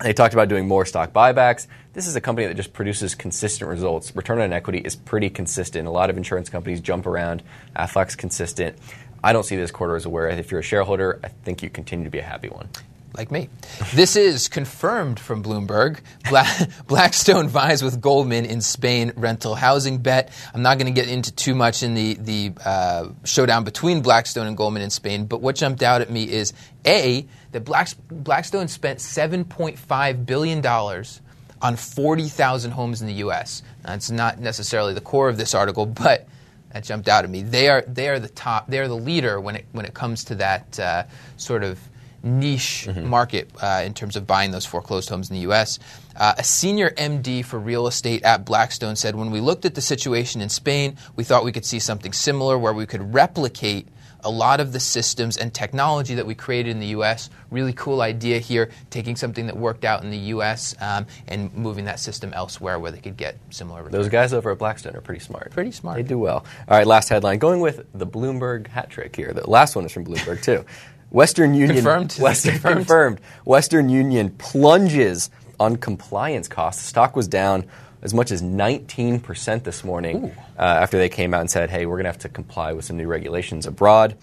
They 0.00 0.12
talked 0.12 0.34
about 0.34 0.48
doing 0.48 0.68
more 0.68 0.84
stock 0.84 1.12
buybacks. 1.12 1.66
This 1.92 2.06
is 2.06 2.16
a 2.16 2.20
company 2.20 2.46
that 2.46 2.54
just 2.54 2.72
produces 2.72 3.14
consistent 3.14 3.70
results. 3.70 4.14
Return 4.14 4.40
on 4.40 4.52
equity 4.52 4.78
is 4.78 4.94
pretty 4.94 5.30
consistent. 5.30 5.88
A 5.88 5.90
lot 5.90 6.10
of 6.10 6.16
insurance 6.16 6.50
companies 6.50 6.80
jump 6.80 7.06
around. 7.06 7.42
Aflac's 7.74 8.14
consistent. 8.14 8.76
I 9.24 9.32
don't 9.32 9.44
see 9.44 9.56
this 9.56 9.70
quarter 9.70 9.96
as 9.96 10.04
a 10.04 10.10
worry. 10.10 10.34
If 10.34 10.50
you're 10.50 10.60
a 10.60 10.64
shareholder, 10.64 11.18
I 11.24 11.28
think 11.28 11.62
you 11.62 11.70
continue 11.70 12.04
to 12.04 12.10
be 12.10 12.18
a 12.18 12.22
happy 12.22 12.48
one. 12.48 12.68
Like 13.16 13.30
me. 13.30 13.48
This 13.94 14.16
is 14.16 14.48
confirmed 14.48 15.18
from 15.18 15.42
Bloomberg. 15.42 16.00
Bla- 16.28 16.68
Blackstone 16.86 17.48
vies 17.48 17.82
with 17.82 18.00
Goldman 18.00 18.44
in 18.44 18.60
Spain 18.60 19.12
rental 19.16 19.54
housing 19.54 19.98
bet. 19.98 20.32
I'm 20.54 20.62
not 20.62 20.78
going 20.78 20.92
to 20.92 21.00
get 21.00 21.08
into 21.10 21.34
too 21.34 21.54
much 21.54 21.82
in 21.82 21.94
the 21.94 22.14
the 22.14 22.52
uh, 22.64 23.08
showdown 23.24 23.64
between 23.64 24.02
Blackstone 24.02 24.46
and 24.46 24.56
Goldman 24.56 24.82
in 24.82 24.90
Spain, 24.90 25.26
but 25.26 25.40
what 25.40 25.56
jumped 25.56 25.82
out 25.82 26.00
at 26.00 26.10
me 26.10 26.24
is 26.30 26.52
a 26.86 27.26
that 27.52 27.64
Black- 27.64 27.88
Blackstone 28.10 28.68
spent 28.68 28.98
7.5 28.98 30.26
billion 30.26 30.60
dollars 30.60 31.20
on 31.62 31.76
40,000 31.76 32.72
homes 32.72 33.00
in 33.00 33.06
the 33.06 33.14
U.S. 33.14 33.62
That's 33.82 34.10
not 34.10 34.38
necessarily 34.38 34.92
the 34.92 35.00
core 35.00 35.28
of 35.28 35.38
this 35.38 35.54
article, 35.54 35.86
but 35.86 36.28
that 36.72 36.84
jumped 36.84 37.08
out 37.08 37.24
at 37.24 37.30
me. 37.30 37.42
They 37.42 37.68
are 37.68 37.82
they 37.86 38.08
are 38.08 38.18
the 38.18 38.28
top. 38.28 38.66
They 38.68 38.78
are 38.78 38.88
the 38.88 38.96
leader 38.96 39.40
when 39.40 39.56
it 39.56 39.64
when 39.72 39.86
it 39.86 39.94
comes 39.94 40.24
to 40.24 40.34
that 40.34 40.78
uh, 40.78 41.04
sort 41.38 41.64
of 41.64 41.78
niche 42.26 42.88
market 42.88 43.50
uh, 43.62 43.82
in 43.84 43.94
terms 43.94 44.16
of 44.16 44.26
buying 44.26 44.50
those 44.50 44.66
foreclosed 44.66 45.08
homes 45.08 45.30
in 45.30 45.36
the 45.36 45.42
U.S. 45.42 45.78
Uh, 46.16 46.34
a 46.36 46.44
senior 46.44 46.90
MD 46.90 47.44
for 47.44 47.58
real 47.58 47.86
estate 47.86 48.22
at 48.24 48.44
Blackstone 48.44 48.96
said, 48.96 49.14
when 49.14 49.30
we 49.30 49.40
looked 49.40 49.64
at 49.64 49.74
the 49.74 49.80
situation 49.80 50.40
in 50.40 50.48
Spain, 50.48 50.96
we 51.14 51.24
thought 51.24 51.44
we 51.44 51.52
could 51.52 51.64
see 51.64 51.78
something 51.78 52.12
similar 52.12 52.58
where 52.58 52.72
we 52.72 52.86
could 52.86 53.14
replicate 53.14 53.88
a 54.24 54.30
lot 54.30 54.58
of 54.58 54.72
the 54.72 54.80
systems 54.80 55.36
and 55.36 55.54
technology 55.54 56.14
that 56.14 56.26
we 56.26 56.34
created 56.34 56.70
in 56.70 56.80
the 56.80 56.88
U.S. 56.88 57.30
Really 57.50 57.72
cool 57.72 58.00
idea 58.00 58.40
here, 58.40 58.70
taking 58.90 59.14
something 59.14 59.46
that 59.46 59.56
worked 59.56 59.84
out 59.84 60.02
in 60.02 60.10
the 60.10 60.18
U.S. 60.18 60.74
Um, 60.80 61.06
and 61.28 61.54
moving 61.54 61.84
that 61.84 62.00
system 62.00 62.32
elsewhere 62.32 62.80
where 62.80 62.90
they 62.90 62.98
could 62.98 63.16
get 63.16 63.38
similar 63.50 63.84
returns. 63.84 63.92
Those 63.92 64.10
guys 64.10 64.32
over 64.32 64.50
at 64.50 64.58
Blackstone 64.58 64.96
are 64.96 65.00
pretty 65.00 65.20
smart. 65.20 65.52
Pretty 65.52 65.70
smart. 65.70 65.96
They 65.96 66.02
do 66.02 66.18
well. 66.18 66.44
All 66.68 66.76
right, 66.76 66.86
last 66.86 67.08
headline. 67.08 67.38
Going 67.38 67.60
with 67.60 67.86
the 67.94 68.06
Bloomberg 68.06 68.66
hat 68.66 68.90
trick 68.90 69.14
here. 69.14 69.32
The 69.32 69.48
last 69.48 69.76
one 69.76 69.84
is 69.84 69.92
from 69.92 70.04
Bloomberg 70.04 70.42
too. 70.42 70.64
Western 71.16 71.54
Union 71.54 71.76
Confirmed? 71.76 72.14
Western 72.20 72.52
Confirmed? 72.52 72.76
confirmed. 72.76 73.20
Western 73.46 73.88
Union 73.88 74.28
plunges 74.36 75.30
on 75.58 75.76
compliance 75.76 76.46
costs. 76.46 76.82
The 76.82 76.88
stock 76.88 77.16
was 77.16 77.26
down 77.26 77.64
as 78.02 78.12
much 78.12 78.30
as 78.30 78.42
19% 78.42 79.62
this 79.62 79.82
morning 79.82 80.30
uh, 80.58 80.60
after 80.60 80.98
they 80.98 81.08
came 81.08 81.32
out 81.32 81.40
and 81.40 81.50
said, 81.50 81.70
"Hey, 81.70 81.86
we're 81.86 81.94
going 81.94 82.04
to 82.04 82.10
have 82.10 82.18
to 82.18 82.28
comply 82.28 82.74
with 82.74 82.84
some 82.84 82.98
new 82.98 83.06
regulations 83.06 83.64
abroad." 83.64 84.18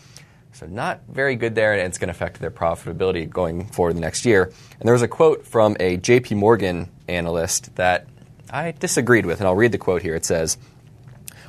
So 0.51 0.67
not 0.67 1.01
very 1.09 1.35
good 1.35 1.55
there, 1.55 1.73
and 1.73 1.81
it's 1.81 1.97
going 1.97 2.09
to 2.09 2.11
affect 2.11 2.39
their 2.39 2.51
profitability 2.51 3.27
going 3.27 3.65
forward 3.65 3.95
the 3.95 4.01
next 4.01 4.23
year. 4.23 4.43
And 4.43 4.87
there 4.87 4.93
was 4.93 5.01
a 5.01 5.07
quote 5.07 5.47
from 5.47 5.75
a 5.79 5.97
J.P. 5.97 6.35
Morgan 6.35 6.91
analyst 7.07 7.75
that 7.75 8.05
I 8.51 8.69
disagreed 8.69 9.25
with, 9.25 9.39
and 9.39 9.47
I'll 9.47 9.55
read 9.55 9.71
the 9.71 9.79
quote 9.79 10.03
here. 10.03 10.13
It 10.13 10.25
says. 10.25 10.59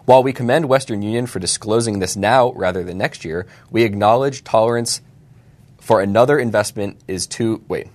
While 0.06 0.22
we 0.22 0.34
commend 0.34 0.68
Western 0.68 1.00
Union 1.00 1.26
for 1.26 1.38
disclosing 1.38 1.98
this 1.98 2.14
now 2.14 2.52
rather 2.52 2.84
than 2.84 2.98
next 2.98 3.24
year, 3.24 3.46
we 3.70 3.84
acknowledge 3.84 4.44
tolerance 4.44 5.00
for 5.84 6.00
another 6.00 6.38
investment 6.38 6.98
is 7.06 7.26
too. 7.26 7.62
Wait, 7.68 7.86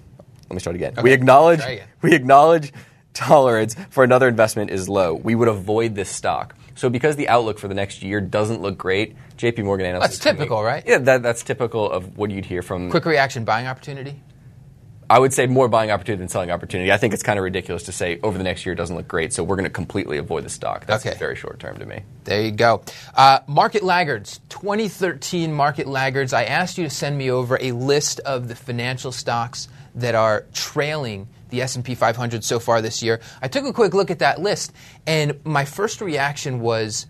let 0.49 0.51
me 0.51 0.59
start 0.59 0.75
again. 0.75 0.93
we 1.01 1.11
acknowledge 1.11 1.59
again. 1.59 1.87
we 2.03 2.13
acknowledge 2.13 2.71
tolerance 3.13 3.75
for 3.89 4.03
another 4.03 4.27
investment 4.27 4.69
is 4.69 4.87
low. 4.87 5.15
We 5.15 5.33
would 5.33 5.47
avoid 5.47 5.95
this 5.95 6.09
stock. 6.09 6.55
So 6.75 6.89
because 6.89 7.15
the 7.15 7.27
outlook 7.27 7.57
for 7.57 7.67
the 7.67 7.73
next 7.73 8.03
year 8.03 8.21
doesn't 8.21 8.61
look 8.61 8.77
great, 8.77 9.15
J.P. 9.37 9.63
Morgan 9.63 9.87
analysts. 9.87 10.19
That's 10.19 10.19
typical, 10.19 10.63
right? 10.63 10.83
Yeah, 10.85 10.99
that, 10.99 11.23
that's 11.23 11.43
typical 11.43 11.89
of 11.89 12.17
what 12.17 12.29
you'd 12.29 12.45
hear 12.45 12.61
from. 12.61 12.89
Quick 12.89 13.05
reaction 13.05 13.43
buying 13.43 13.67
opportunity. 13.67 14.21
I 15.11 15.17
would 15.17 15.33
say 15.33 15.47
more 15.47 15.67
buying 15.67 15.89
opportunity 15.89 16.19
than 16.19 16.29
selling 16.29 16.51
opportunity. 16.51 16.91
I 16.91 16.97
think 16.97 17.13
it's 17.15 17.23
kind 17.23 17.39
of 17.39 17.43
ridiculous 17.43 17.83
to 17.83 17.91
say 17.91 18.19
over 18.21 18.37
the 18.37 18.43
next 18.43 18.65
year 18.65 18.73
it 18.73 18.75
doesn't 18.75 18.95
look 18.95 19.07
great, 19.07 19.33
so 19.33 19.43
we're 19.43 19.55
going 19.55 19.63
to 19.63 19.69
completely 19.71 20.17
avoid 20.19 20.43
the 20.45 20.49
stock. 20.49 20.85
That's 20.85 21.05
Okay. 21.05 21.17
very 21.17 21.35
short 21.35 21.59
term 21.59 21.77
to 21.79 21.85
me. 21.85 22.01
There 22.25 22.41
you 22.41 22.51
go. 22.51 22.83
Uh, 23.15 23.39
market 23.47 23.81
laggards, 23.81 24.39
2013 24.49 25.51
market 25.51 25.87
laggards. 25.87 26.31
I 26.31 26.43
asked 26.43 26.77
you 26.77 26.83
to 26.83 26.89
send 26.91 27.17
me 27.17 27.31
over 27.31 27.57
a 27.59 27.71
list 27.71 28.19
of 28.19 28.47
the 28.49 28.55
financial 28.55 29.11
stocks 29.11 29.67
that 29.95 30.13
are 30.13 30.45
trailing 30.53 31.27
the 31.49 31.63
S&P 31.63 31.95
500 31.95 32.43
so 32.43 32.59
far 32.59 32.79
this 32.79 33.01
year. 33.01 33.19
I 33.41 33.47
took 33.47 33.65
a 33.65 33.73
quick 33.73 33.95
look 33.95 34.11
at 34.11 34.19
that 34.19 34.39
list, 34.39 34.71
and 35.07 35.43
my 35.43 35.65
first 35.65 36.01
reaction 36.01 36.59
was 36.59 37.07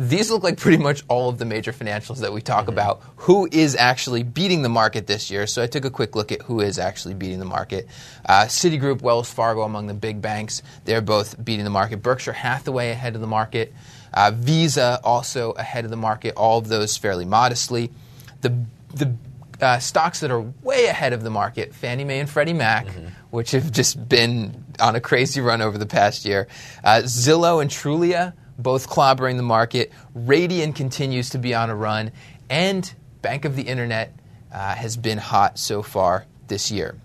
these 0.00 0.30
look 0.30 0.42
like 0.42 0.56
pretty 0.56 0.78
much 0.78 1.02
all 1.08 1.28
of 1.28 1.36
the 1.36 1.44
major 1.44 1.72
financials 1.72 2.20
that 2.20 2.32
we 2.32 2.40
talk 2.40 2.68
about. 2.68 3.02
Who 3.16 3.46
is 3.52 3.76
actually 3.76 4.22
beating 4.22 4.62
the 4.62 4.70
market 4.70 5.06
this 5.06 5.30
year? 5.30 5.46
So 5.46 5.62
I 5.62 5.66
took 5.66 5.84
a 5.84 5.90
quick 5.90 6.16
look 6.16 6.32
at 6.32 6.40
who 6.42 6.60
is 6.60 6.78
actually 6.78 7.12
beating 7.12 7.38
the 7.38 7.44
market. 7.44 7.86
Uh, 8.24 8.44
Citigroup, 8.44 9.02
Wells 9.02 9.30
Fargo, 9.30 9.60
among 9.60 9.88
the 9.88 9.94
big 9.94 10.22
banks, 10.22 10.62
they're 10.86 11.02
both 11.02 11.42
beating 11.44 11.64
the 11.64 11.70
market. 11.70 11.98
Berkshire 11.98 12.32
Hathaway 12.32 12.88
ahead 12.90 13.14
of 13.14 13.20
the 13.20 13.26
market. 13.26 13.74
Uh, 14.14 14.32
Visa 14.34 15.00
also 15.04 15.52
ahead 15.52 15.84
of 15.84 15.90
the 15.90 15.98
market. 15.98 16.34
All 16.34 16.58
of 16.58 16.68
those 16.68 16.96
fairly 16.96 17.26
modestly. 17.26 17.92
The 18.40 18.64
the 18.94 19.14
uh, 19.60 19.78
stocks 19.78 20.20
that 20.20 20.30
are 20.30 20.40
way 20.40 20.86
ahead 20.86 21.12
of 21.12 21.22
the 21.22 21.30
market, 21.30 21.74
Fannie 21.74 22.04
Mae 22.04 22.20
and 22.20 22.30
Freddie 22.30 22.54
Mac, 22.54 22.86
which 23.30 23.50
have 23.50 23.70
just 23.70 24.08
been 24.08 24.64
on 24.80 24.96
a 24.96 25.00
crazy 25.00 25.42
run 25.42 25.60
over 25.60 25.76
the 25.76 25.84
past 25.84 26.24
year. 26.24 26.48
Uh, 26.82 27.02
Zillow 27.04 27.60
and 27.60 27.70
Trulia, 27.70 28.32
both 28.62 28.88
clobbering 28.88 29.36
the 29.36 29.42
market. 29.42 29.92
Radian 30.16 30.74
continues 30.74 31.30
to 31.30 31.38
be 31.38 31.54
on 31.54 31.70
a 31.70 31.74
run. 31.76 32.12
And 32.48 32.92
Bank 33.22 33.44
of 33.44 33.56
the 33.56 33.62
Internet 33.62 34.14
uh, 34.52 34.74
has 34.74 34.96
been 34.96 35.18
hot 35.18 35.58
so 35.58 35.82
far 35.82 36.26
this 36.48 36.70
year. 36.70 36.96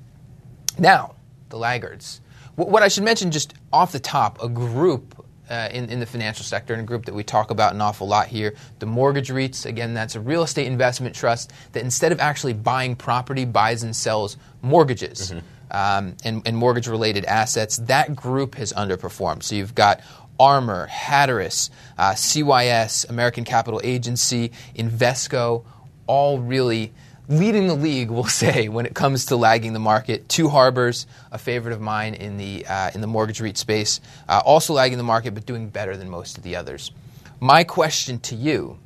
Now, 0.78 1.16
the 1.50 1.58
laggards. 1.58 2.22
Wh- 2.56 2.68
What 2.68 2.84
I 2.84 2.88
should 2.88 3.04
mention 3.04 3.32
just 3.32 3.54
off 3.72 3.92
the 3.92 4.00
top, 4.00 4.42
a 4.42 4.50
group 4.50 5.26
uh, 5.50 5.70
in, 5.72 5.90
in 5.92 6.00
the 6.00 6.06
financial 6.08 6.44
sector 6.44 6.74
and 6.74 6.82
a 6.82 6.86
group 6.86 7.06
that 7.06 7.14
we 7.14 7.24
talk 7.24 7.52
about 7.52 7.74
an 7.74 7.82
awful 7.82 8.08
lot 8.08 8.28
here, 8.28 8.56
the 8.80 8.86
mortgage 8.88 9.30
REITs. 9.30 9.66
Again, 9.68 9.94
that's 9.94 10.16
a 10.16 10.20
real 10.20 10.42
estate 10.42 10.66
investment 10.66 11.14
trust 11.16 11.54
that 11.74 11.84
instead 11.84 12.12
of 12.12 12.20
actually 12.20 12.54
buying 12.54 12.96
property, 12.96 13.46
buys 13.46 13.84
and 13.84 13.96
sells 13.96 14.38
mortgages 14.64 15.32
um, 15.70 16.16
and, 16.24 16.42
and 16.48 16.58
mortgage 16.58 16.88
related 16.88 17.26
assets. 17.26 17.78
That 17.78 18.16
group 18.16 18.56
has 18.56 18.74
underperformed. 18.74 19.44
So 19.44 19.54
you've 19.56 19.76
got 19.76 20.02
Armor, 20.39 20.88
Hatteras, 20.88 21.70
uh, 21.98 22.12
CYS, 22.12 23.10
American 23.10 23.44
Capital 23.44 23.82
Agency, 23.84 24.51
Invesco, 24.75 25.63
all 26.08 26.39
really 26.39 26.94
leading 27.27 27.68
the 27.68 27.75
league, 27.75 28.12
we'll 28.12 28.25
say, 28.25 28.68
when 28.68 28.86
it 28.86 28.94
comes 28.94 29.27
to 29.27 29.36
lagging 29.36 29.74
the 29.74 29.80
market. 29.80 30.27
Two 30.30 30.50
Harbors, 30.50 31.08
a 31.32 31.38
favorite 31.38 31.74
of 31.74 31.82
mine 31.82 32.13
in 32.13 32.38
the 32.38 32.65
uh, 32.65 32.92
in 32.94 33.01
the 33.01 33.08
mortgage 33.08 33.42
REIT 33.42 33.58
space, 33.58 34.01
uh, 34.27 34.42
also 34.46 34.74
lagging 34.74 34.98
the 34.98 35.04
market, 35.04 35.34
but 35.34 35.46
doing 35.46 35.70
better 35.70 35.98
than 35.98 36.10
most 36.10 36.38
of 36.38 36.44
the 36.44 36.56
others. 36.56 36.92
My 37.39 37.63
question 37.63 38.20
to 38.20 38.36
you, 38.36 38.80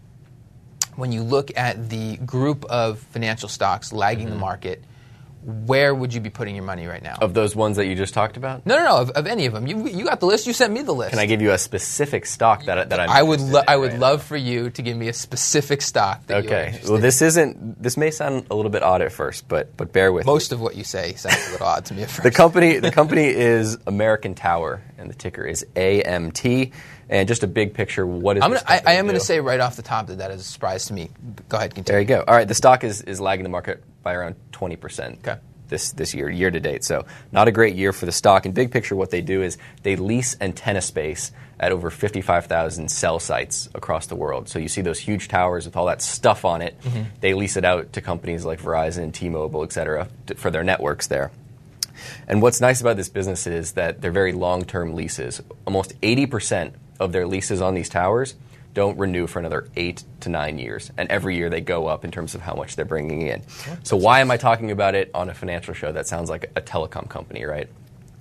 when 0.95 1.11
you 1.11 1.23
look 1.23 1.55
at 1.55 1.89
the 1.89 2.17
group 2.17 2.65
of 2.65 2.99
financial 2.99 3.47
stocks 3.47 3.93
lagging 3.93 4.29
the 4.29 4.35
market, 4.35 4.83
where 5.43 5.95
would 5.95 6.13
you 6.13 6.19
be 6.19 6.29
putting 6.29 6.55
your 6.55 6.65
money 6.65 6.85
right 6.85 7.01
now? 7.01 7.15
Of 7.21 7.33
those 7.33 7.55
ones 7.55 7.77
that 7.77 7.85
you 7.85 7.95
just 7.95 8.13
talked 8.13 8.37
about? 8.37 8.65
no, 8.65 8.75
no, 8.75 8.83
no, 8.83 8.97
of, 8.97 9.09
of 9.11 9.27
any 9.27 9.45
of 9.45 9.53
them. 9.53 9.67
You, 9.67 9.87
you 9.87 10.05
got 10.05 10.19
the 10.19 10.25
list. 10.25 10.47
You 10.47 10.53
sent 10.53 10.73
me 10.73 10.81
the 10.81 10.93
list. 10.93 11.11
Can 11.11 11.19
I 11.19 11.25
give 11.25 11.41
you 11.41 11.51
a 11.51 11.57
specific 11.57 12.25
stock 12.25 12.65
that, 12.65 12.89
that 12.89 12.99
I'm 12.99 13.09
I 13.09 13.23
would, 13.23 13.39
lo- 13.39 13.59
in 13.59 13.65
I 13.67 13.77
would 13.77 13.91
right 13.93 13.99
love 13.99 14.23
for 14.23 14.37
you 14.37 14.69
to 14.71 14.81
give 14.81 14.97
me 14.97 15.07
a 15.07 15.13
specific 15.13 15.81
stock. 15.81 16.25
That 16.27 16.43
you're 16.43 16.53
Okay. 16.53 16.81
Well, 16.87 16.97
this 16.97 17.21
isn't. 17.21 17.81
This 17.81 17.97
may 17.97 18.11
sound 18.11 18.47
a 18.49 18.55
little 18.55 18.71
bit 18.71 18.83
odd 18.83 19.01
at 19.01 19.11
first, 19.11 19.47
but 19.47 19.75
but 19.77 19.93
bear 19.93 20.11
with 20.11 20.25
me. 20.25 20.31
Most 20.31 20.51
of 20.51 20.59
what 20.59 20.75
you 20.75 20.83
say 20.83 21.13
sounds 21.13 21.47
a 21.47 21.51
little 21.51 21.67
odd 21.67 21.85
to 21.85 21.93
me 21.93 22.03
at 22.03 22.09
first. 22.09 22.23
The 22.23 22.31
company 22.31 22.77
the 22.79 22.91
company 22.99 23.27
is 23.27 23.77
American 23.87 24.35
Tower, 24.35 24.81
and 24.97 25.09
the 25.09 25.15
ticker 25.15 25.45
is 25.45 25.65
AMT. 25.75 26.71
And 27.09 27.27
just 27.27 27.43
a 27.43 27.47
big 27.47 27.73
picture. 27.73 28.05
What 28.05 28.37
is 28.37 28.43
I'm 28.43 28.51
gonna, 28.51 28.63
I, 28.67 28.81
I 28.85 28.93
am 28.93 29.05
going 29.05 29.17
to 29.17 29.23
say 29.23 29.39
right 29.39 29.59
off 29.59 29.75
the 29.75 29.81
top 29.81 30.07
that 30.07 30.19
that 30.19 30.29
is 30.29 30.41
a 30.41 30.43
surprise 30.43 30.85
to 30.85 30.93
me. 30.93 31.09
Go 31.49 31.57
ahead, 31.57 31.73
continue. 31.73 31.93
There 31.93 31.99
you 32.01 32.05
go. 32.05 32.23
All 32.27 32.35
right, 32.35 32.47
the 32.47 32.53
stock 32.53 32.83
is, 32.83 33.01
is 33.01 33.19
lagging 33.19 33.43
the 33.43 33.49
market 33.49 33.83
by 34.03 34.13
around 34.13 34.35
20% 34.51 35.17
Okay. 35.19 35.39
this, 35.69 35.91
this 35.93 36.13
year, 36.13 36.29
year 36.29 36.51
to 36.51 36.59
date. 36.59 36.83
So, 36.83 37.05
not 37.31 37.47
a 37.47 37.51
great 37.51 37.75
year 37.75 37.93
for 37.93 38.05
the 38.05 38.11
stock. 38.11 38.45
And 38.45 38.53
big 38.53 38.71
picture, 38.71 38.95
what 38.95 39.09
they 39.09 39.21
do 39.21 39.41
is 39.41 39.57
they 39.81 39.95
lease 39.95 40.37
antenna 40.39 40.81
space 40.81 41.31
at 41.59 41.71
over 41.71 41.89
55,000 41.89 42.89
cell 42.89 43.19
sites 43.19 43.67
across 43.73 44.05
the 44.05 44.15
world. 44.15 44.47
So, 44.47 44.59
you 44.59 44.67
see 44.67 44.81
those 44.81 44.99
huge 44.99 45.29
towers 45.29 45.65
with 45.65 45.75
all 45.75 45.87
that 45.87 46.03
stuff 46.03 46.45
on 46.45 46.61
it. 46.61 46.79
Mm-hmm. 46.81 47.03
They 47.21 47.33
lease 47.33 47.57
it 47.57 47.65
out 47.65 47.93
to 47.93 48.01
companies 48.01 48.45
like 48.45 48.61
Verizon, 48.61 49.11
T 49.11 49.29
Mobile, 49.29 49.63
et 49.63 49.73
cetera, 49.73 50.07
to, 50.27 50.35
for 50.35 50.51
their 50.51 50.63
networks 50.63 51.07
there. 51.07 51.31
And 52.27 52.41
what's 52.41 52.61
nice 52.61 52.81
about 52.81 52.95
this 52.97 53.09
business 53.09 53.47
is 53.47 53.73
that 53.73 53.99
they're 53.99 54.11
very 54.11 54.31
long 54.31 54.63
term 54.63 54.93
leases. 54.93 55.41
Almost 55.65 55.99
80% 56.01 56.73
of 56.99 57.11
their 57.11 57.25
leases 57.27 57.61
on 57.61 57.73
these 57.75 57.89
towers 57.89 58.35
don't 58.75 58.99
renew 58.99 59.25
for 59.25 59.39
another 59.39 59.67
eight 59.75 60.03
to 60.21 60.29
nine 60.29 60.59
years. 60.59 60.91
And 60.97 61.09
every 61.09 61.35
year 61.35 61.49
they 61.49 61.61
go 61.61 61.87
up 61.87 62.05
in 62.05 62.11
terms 62.11 62.35
of 62.35 62.41
how 62.41 62.53
much 62.53 62.75
they're 62.75 62.85
bringing 62.85 63.23
in. 63.23 63.41
So, 63.83 63.97
why 63.97 64.19
am 64.21 64.29
I 64.29 64.37
talking 64.37 64.69
about 64.71 64.93
it 64.95 65.09
on 65.13 65.29
a 65.29 65.33
financial 65.33 65.73
show? 65.73 65.91
That 65.91 66.05
sounds 66.07 66.29
like 66.29 66.51
a 66.55 66.61
telecom 66.61 67.09
company, 67.09 67.45
right? 67.45 67.67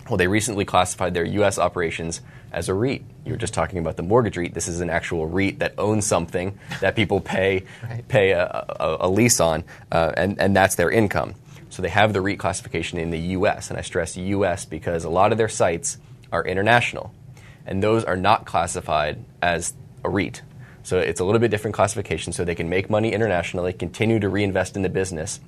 Well, 0.08 0.16
they 0.16 0.26
recently 0.26 0.64
classified 0.64 1.12
their 1.12 1.26
U.S. 1.26 1.58
operations 1.58 2.23
as 2.50 2.70
a 2.70 2.75
REIT. 2.75 3.02
You 3.26 3.32
were 3.32 3.38
just 3.38 3.52
talking 3.52 3.78
about 3.78 3.99
the 3.99 4.02
mortgage 4.02 4.38
REIT. 4.38 4.54
This 4.54 4.68
is 4.68 4.80
an 4.80 4.88
actual 4.88 5.26
REIT 5.26 5.58
that 5.58 5.75
owns 5.76 6.06
something 6.06 6.58
that 6.80 6.97
people 6.97 7.20
pay 7.20 7.64
Right. 7.82 8.08
pay 8.08 8.30
a, 8.30 8.47
a, 8.80 8.97
a 9.00 9.08
lease 9.11 9.40
on, 9.40 9.64
uh, 9.92 10.12
and, 10.16 10.40
and 10.40 10.56
that's 10.56 10.76
their 10.76 10.90
income. 10.90 11.35
So 11.68 11.82
they 11.82 11.90
have 11.90 12.14
the 12.14 12.23
REIT 12.23 12.38
classification 12.38 12.99
in 12.99 13.11
the 13.11 13.18
U.S., 13.37 13.68
and 13.68 13.78
I 13.78 13.82
stress 13.82 14.16
U.S. 14.16 14.64
because 14.64 15.04
a 15.04 15.11
lot 15.11 15.30
of 15.30 15.37
their 15.37 15.50
sites 15.50 15.99
are 16.32 16.42
international, 16.42 17.12
and 17.68 17.82
those 17.82 18.02
are 18.02 18.16
not 18.16 18.46
classified 18.46 19.22
as 19.40 19.75
a 20.02 20.10
REIT. 20.10 20.42
So 20.82 20.98
it's 20.98 21.20
a 21.20 21.25
little 21.25 21.38
bit 21.38 21.50
different 21.50 21.75
classification, 21.75 22.32
so 22.32 22.44
they 22.44 22.54
can 22.54 22.68
make 22.68 22.90
money 22.90 23.12
internationally, 23.12 23.72
continue 23.75 24.18
to 24.18 24.28
reinvest 24.28 24.75
in 24.75 24.82
the 24.82 24.88
business, 24.88 25.38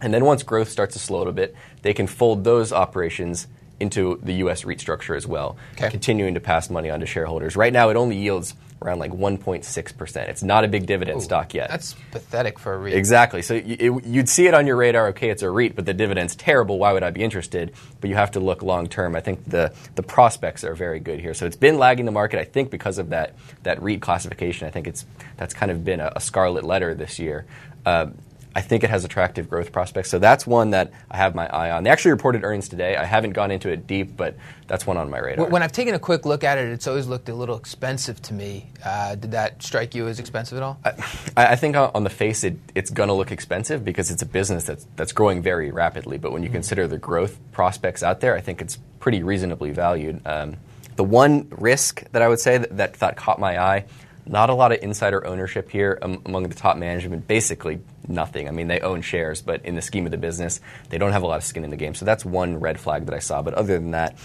and 0.00 0.14
then 0.14 0.24
once 0.24 0.42
growth 0.42 0.68
starts 0.68 0.94
to 0.94 0.98
slow 0.98 1.18
a 1.18 1.20
little 1.20 1.32
bit, 1.32 1.54
they 1.82 1.92
can 1.92 2.06
fold 2.06 2.44
those 2.44 2.72
operations 2.72 3.46
into 3.80 4.18
the 4.22 4.34
U.S. 4.34 4.64
REIT 4.64 4.80
structure 4.80 5.14
as 5.14 5.26
well, 5.26 5.56
Okay. 5.74 5.90
continuing 5.90 6.34
to 6.34 6.40
pass 6.40 6.68
money 6.70 6.90
on 6.90 7.00
to 7.00 7.06
shareholders. 7.06 7.56
Right 7.56 7.72
now, 7.72 7.90
it 7.90 7.96
only 7.96 8.16
yields 8.16 8.54
around 8.82 8.98
like 9.00 9.10
1.6%. 9.12 10.16
It's 10.28 10.42
not 10.42 10.64
a 10.64 10.68
big 10.68 10.86
dividend 10.86 11.22
stock 11.22 11.52
yet. 11.54 11.68
That's 11.68 11.94
pathetic 12.12 12.58
for 12.58 12.74
a 12.74 12.78
REIT. 12.78 12.94
Exactly. 12.94 13.42
So 13.42 13.54
y- 13.54 13.62
it, 13.78 14.04
you'd 14.04 14.28
see 14.28 14.46
it 14.46 14.54
on 14.54 14.66
your 14.66 14.76
radar. 14.76 15.08
Okay, 15.08 15.30
it's 15.30 15.42
a 15.42 15.50
REIT, 15.50 15.74
but 15.74 15.84
the 15.86 15.94
dividend's 15.94 16.36
terrible. 16.36 16.78
Why 16.78 16.92
would 16.92 17.02
I 17.02 17.10
be 17.10 17.22
interested? 17.22 17.72
But 18.00 18.10
you 18.10 18.16
have 18.16 18.32
to 18.32 18.40
look 18.40 18.62
long 18.62 18.86
term. 18.88 19.16
I 19.16 19.20
think 19.20 19.44
the 19.48 19.72
the 19.96 20.02
prospects 20.04 20.62
are 20.64 20.74
very 20.74 21.00
good 21.00 21.18
here. 21.20 21.34
So 21.34 21.44
it's 21.46 21.56
been 21.56 21.76
lagging 21.78 22.04
the 22.06 22.12
market. 22.12 22.38
I 22.40 22.44
think 22.44 22.70
because 22.70 22.98
of 22.98 23.10
that 23.10 23.34
that 23.64 23.82
REIT 23.82 24.00
classification. 24.00 24.68
I 24.68 24.70
think 24.70 24.86
it's 24.86 25.04
that's 25.36 25.54
kind 25.54 25.72
of 25.72 25.84
been 25.84 25.98
a, 26.00 26.12
a 26.14 26.20
scarlet 26.20 26.64
letter 26.64 26.94
this 26.94 27.18
year. 27.18 27.46
Uh, 27.84 28.06
I 28.54 28.60
think 28.60 28.82
it 28.82 28.90
has 28.90 29.04
attractive 29.04 29.48
growth 29.48 29.72
prospects. 29.72 30.10
So 30.10 30.18
that's 30.18 30.46
one 30.46 30.70
that 30.70 30.90
I 31.10 31.16
have 31.16 31.34
my 31.34 31.46
eye 31.46 31.70
on. 31.70 31.84
They 31.84 31.90
actually 31.90 32.12
reported 32.12 32.44
earnings 32.44 32.68
today. 32.68 32.96
I 32.96 33.04
haven't 33.04 33.32
gone 33.32 33.50
into 33.50 33.68
it 33.68 33.86
deep, 33.86 34.16
but 34.16 34.36
that's 34.66 34.86
one 34.86 34.96
on 34.96 35.10
my 35.10 35.18
radar. 35.18 35.46
When 35.46 35.62
I've 35.62 35.72
taken 35.72 35.94
a 35.94 35.98
quick 35.98 36.26
look 36.26 36.44
at 36.44 36.58
it, 36.58 36.68
it's 36.70 36.86
always 36.86 37.06
looked 37.06 37.28
a 37.28 37.34
little 37.34 37.56
expensive 37.56 38.20
to 38.22 38.34
me. 38.34 38.70
Uh, 38.84 39.14
did 39.14 39.32
that 39.32 39.62
strike 39.62 39.94
you 39.94 40.08
as 40.08 40.18
expensive 40.18 40.56
at 40.56 40.64
all? 40.64 40.78
I, 40.84 40.92
I 41.36 41.56
think 41.56 41.76
on 41.76 42.04
the 42.04 42.10
face, 42.10 42.42
it, 42.42 42.56
it's 42.74 42.90
going 42.90 43.08
to 43.08 43.14
look 43.14 43.30
expensive 43.30 43.84
because 43.84 44.10
it's 44.10 44.22
a 44.22 44.26
business 44.26 44.64
that's, 44.64 44.86
that's 44.96 45.12
growing 45.12 45.42
very 45.42 45.70
rapidly. 45.70 46.18
But 46.18 46.32
when 46.32 46.42
you 46.42 46.50
consider 46.50 46.88
the 46.88 46.98
growth 46.98 47.38
prospects 47.52 48.02
out 48.02 48.20
there, 48.20 48.34
I 48.34 48.40
think 48.40 48.60
it's 48.60 48.78
pretty 48.98 49.22
reasonably 49.22 49.70
valued. 49.70 50.20
Um, 50.26 50.56
the 50.96 51.04
one 51.04 51.48
risk 51.50 52.02
that 52.10 52.22
I 52.22 52.28
would 52.28 52.40
say 52.40 52.58
that, 52.58 52.76
that, 52.76 52.94
that 52.94 53.16
caught 53.16 53.38
my 53.38 53.62
eye, 53.62 53.84
not 54.26 54.50
a 54.50 54.54
lot 54.54 54.72
of 54.72 54.82
insider 54.82 55.24
ownership 55.26 55.70
here 55.70 55.98
um, 56.02 56.20
among 56.26 56.48
the 56.48 56.54
top 56.54 56.76
management. 56.76 57.26
Basically, 57.26 57.80
nothing. 58.08 58.48
I 58.48 58.50
mean, 58.50 58.68
they 58.68 58.80
own 58.80 59.02
shares, 59.02 59.42
but 59.42 59.64
in 59.64 59.74
the 59.74 59.82
scheme 59.82 60.04
of 60.06 60.10
the 60.10 60.18
business, 60.18 60.60
they 60.88 60.98
don't 60.98 61.12
have 61.12 61.22
a 61.22 61.26
lot 61.26 61.36
of 61.36 61.44
skin 61.44 61.64
in 61.64 61.70
the 61.70 61.76
game. 61.76 61.94
So 61.94 62.04
that's 62.04 62.24
one 62.24 62.60
red 62.60 62.80
flag 62.80 63.06
that 63.06 63.14
I 63.14 63.18
saw. 63.18 63.42
But 63.42 63.54
other 63.54 63.78
than 63.78 63.92
that, 63.92 64.16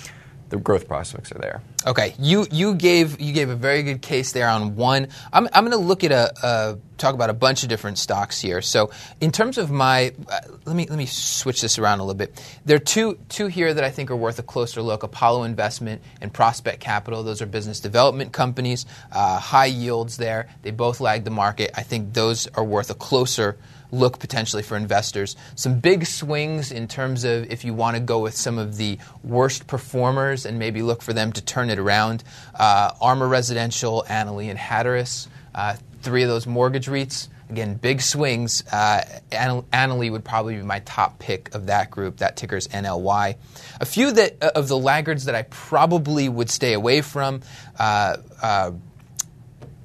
the 0.49 0.57
growth 0.57 0.87
prospects 0.87 1.31
are 1.31 1.39
there. 1.39 1.61
Okay, 1.87 2.13
you 2.19 2.45
you 2.51 2.75
gave 2.75 3.19
you 3.19 3.33
gave 3.33 3.49
a 3.49 3.55
very 3.55 3.81
good 3.81 4.01
case 4.01 4.33
there 4.33 4.47
on 4.47 4.75
one. 4.75 5.07
I'm 5.31 5.47
I'm 5.51 5.65
going 5.65 5.77
to 5.77 5.83
look 5.83 6.03
at 6.03 6.11
a 6.11 6.45
uh, 6.45 6.75
talk 6.97 7.15
about 7.15 7.29
a 7.29 7.33
bunch 7.33 7.63
of 7.63 7.69
different 7.69 7.97
stocks 7.97 8.39
here. 8.41 8.61
So 8.61 8.91
in 9.19 9.31
terms 9.31 9.57
of 9.57 9.71
my, 9.71 10.13
uh, 10.29 10.39
let 10.65 10.75
me 10.75 10.87
let 10.87 10.97
me 10.97 11.05
switch 11.05 11.61
this 11.61 11.77
around 11.79 11.99
a 11.99 12.03
little 12.03 12.17
bit. 12.17 12.41
There 12.65 12.75
are 12.75 12.79
two 12.79 13.17
two 13.29 13.47
here 13.47 13.73
that 13.73 13.83
I 13.83 13.89
think 13.89 14.11
are 14.11 14.15
worth 14.15 14.39
a 14.39 14.43
closer 14.43 14.81
look: 14.81 15.03
Apollo 15.03 15.43
Investment 15.43 16.01
and 16.21 16.33
Prospect 16.33 16.79
Capital. 16.79 17.23
Those 17.23 17.41
are 17.41 17.45
business 17.45 17.79
development 17.79 18.31
companies, 18.31 18.85
uh, 19.11 19.39
high 19.39 19.65
yields 19.65 20.17
there. 20.17 20.49
They 20.61 20.71
both 20.71 20.99
lag 20.99 21.23
the 21.23 21.31
market. 21.31 21.71
I 21.75 21.83
think 21.83 22.13
those 22.13 22.47
are 22.47 22.63
worth 22.63 22.89
a 22.89 22.95
closer 22.95 23.57
look 23.93 24.19
potentially 24.19 24.63
for 24.63 24.75
investors. 24.75 25.35
Some 25.55 25.79
big 25.79 26.05
swings 26.05 26.71
in 26.71 26.87
terms 26.87 27.23
of 27.23 27.51
if 27.51 27.63
you 27.63 27.73
want 27.73 27.95
to 27.95 28.01
go 28.01 28.19
with 28.19 28.35
some 28.35 28.57
of 28.57 28.75
the 28.77 28.97
worst 29.23 29.67
performers 29.67 30.45
and 30.45 30.57
maybe 30.57 30.81
look 30.81 31.01
for 31.01 31.13
them 31.13 31.31
to 31.33 31.41
turn 31.41 31.69
it 31.69 31.77
around. 31.77 32.23
Uh, 32.55 32.91
Armor 32.99 33.27
Residential, 33.27 34.03
Annaly, 34.09 34.49
and 34.49 34.57
Hatteras, 34.57 35.27
uh, 35.53 35.75
three 36.03 36.23
of 36.23 36.29
those 36.29 36.45
mortgage 36.45 36.87
REITs. 36.87 37.29
Again, 37.49 37.75
big 37.75 38.01
swings. 38.01 38.63
Uh, 38.71 39.03
Anna- 39.31 39.63
Annaly 39.73 40.11
would 40.11 40.23
probably 40.23 40.55
be 40.55 40.63
my 40.63 40.79
top 40.79 41.19
pick 41.19 41.53
of 41.53 41.67
that 41.67 41.91
group. 41.91 42.17
That 42.17 42.35
ticker's 42.35 42.67
NLY. 42.67 43.35
A 43.79 43.85
few 43.85 44.11
that 44.11 44.37
uh, 44.41 44.51
of 44.55 44.67
the 44.67 44.77
laggards 44.77 45.25
that 45.25 45.35
I 45.35 45.43
probably 45.43 46.29
would 46.29 46.49
stay 46.49 46.73
away 46.73 47.01
from. 47.01 47.41
Uh, 47.77 48.17
uh, 48.41 48.71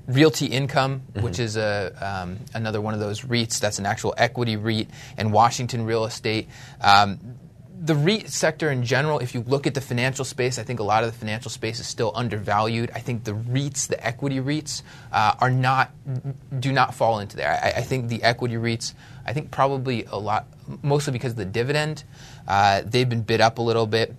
Realty 0.06 0.46
Income, 0.46 1.02
which 1.20 1.38
is 1.38 1.58
a, 1.58 1.92
um, 2.00 2.38
another 2.54 2.80
one 2.80 2.94
of 2.94 3.00
those 3.00 3.20
REITs 3.20 3.60
that's 3.60 3.78
an 3.78 3.84
actual 3.84 4.14
equity 4.16 4.56
REIT, 4.56 4.88
and 5.18 5.34
Washington 5.34 5.84
Real 5.84 6.06
Estate. 6.06 6.48
Um, 6.80 7.37
the 7.80 7.94
REIT 7.94 8.28
sector 8.28 8.70
in 8.70 8.85
general, 8.85 9.18
if 9.20 9.35
you 9.35 9.44
look 9.47 9.66
at 9.66 9.75
the 9.75 9.80
financial 9.80 10.25
space, 10.25 10.58
I 10.58 10.62
think 10.64 10.80
a 10.80 10.82
lot 10.82 11.04
of 11.04 11.12
the 11.12 11.18
financial 11.18 11.50
space 11.50 11.78
is 11.78 11.87
still 11.87 12.12
undervalued. 12.14 12.90
I 12.94 13.00
think 13.00 13.25
the 13.25 13.32
REITs, 13.32 13.87
the 13.88 14.04
equity 14.04 14.40
REITs, 14.40 14.82
uh, 15.12 15.35
are 15.40 15.50
not 15.50 15.90
do 16.58 16.73
not 16.73 16.94
fall 16.94 17.20
into 17.20 17.37
there. 17.37 17.58
I, 17.62 17.78
I 17.78 17.82
think 17.82 18.08
the 18.08 18.23
equity 18.23 18.54
REITs, 18.54 18.94
I 19.25 19.32
think 19.32 19.50
probably 19.50 20.04
a 20.04 20.16
lot, 20.16 20.47
mostly 20.82 21.12
because 21.12 21.32
of 21.32 21.38
the 21.38 21.44
dividend, 21.44 22.04
uh, 22.49 22.82
they've 22.85 23.08
been 23.08 23.23
bid 23.23 23.40
up 23.40 23.58
a 23.58 23.62
little 23.62 23.87
bit. 23.87 24.14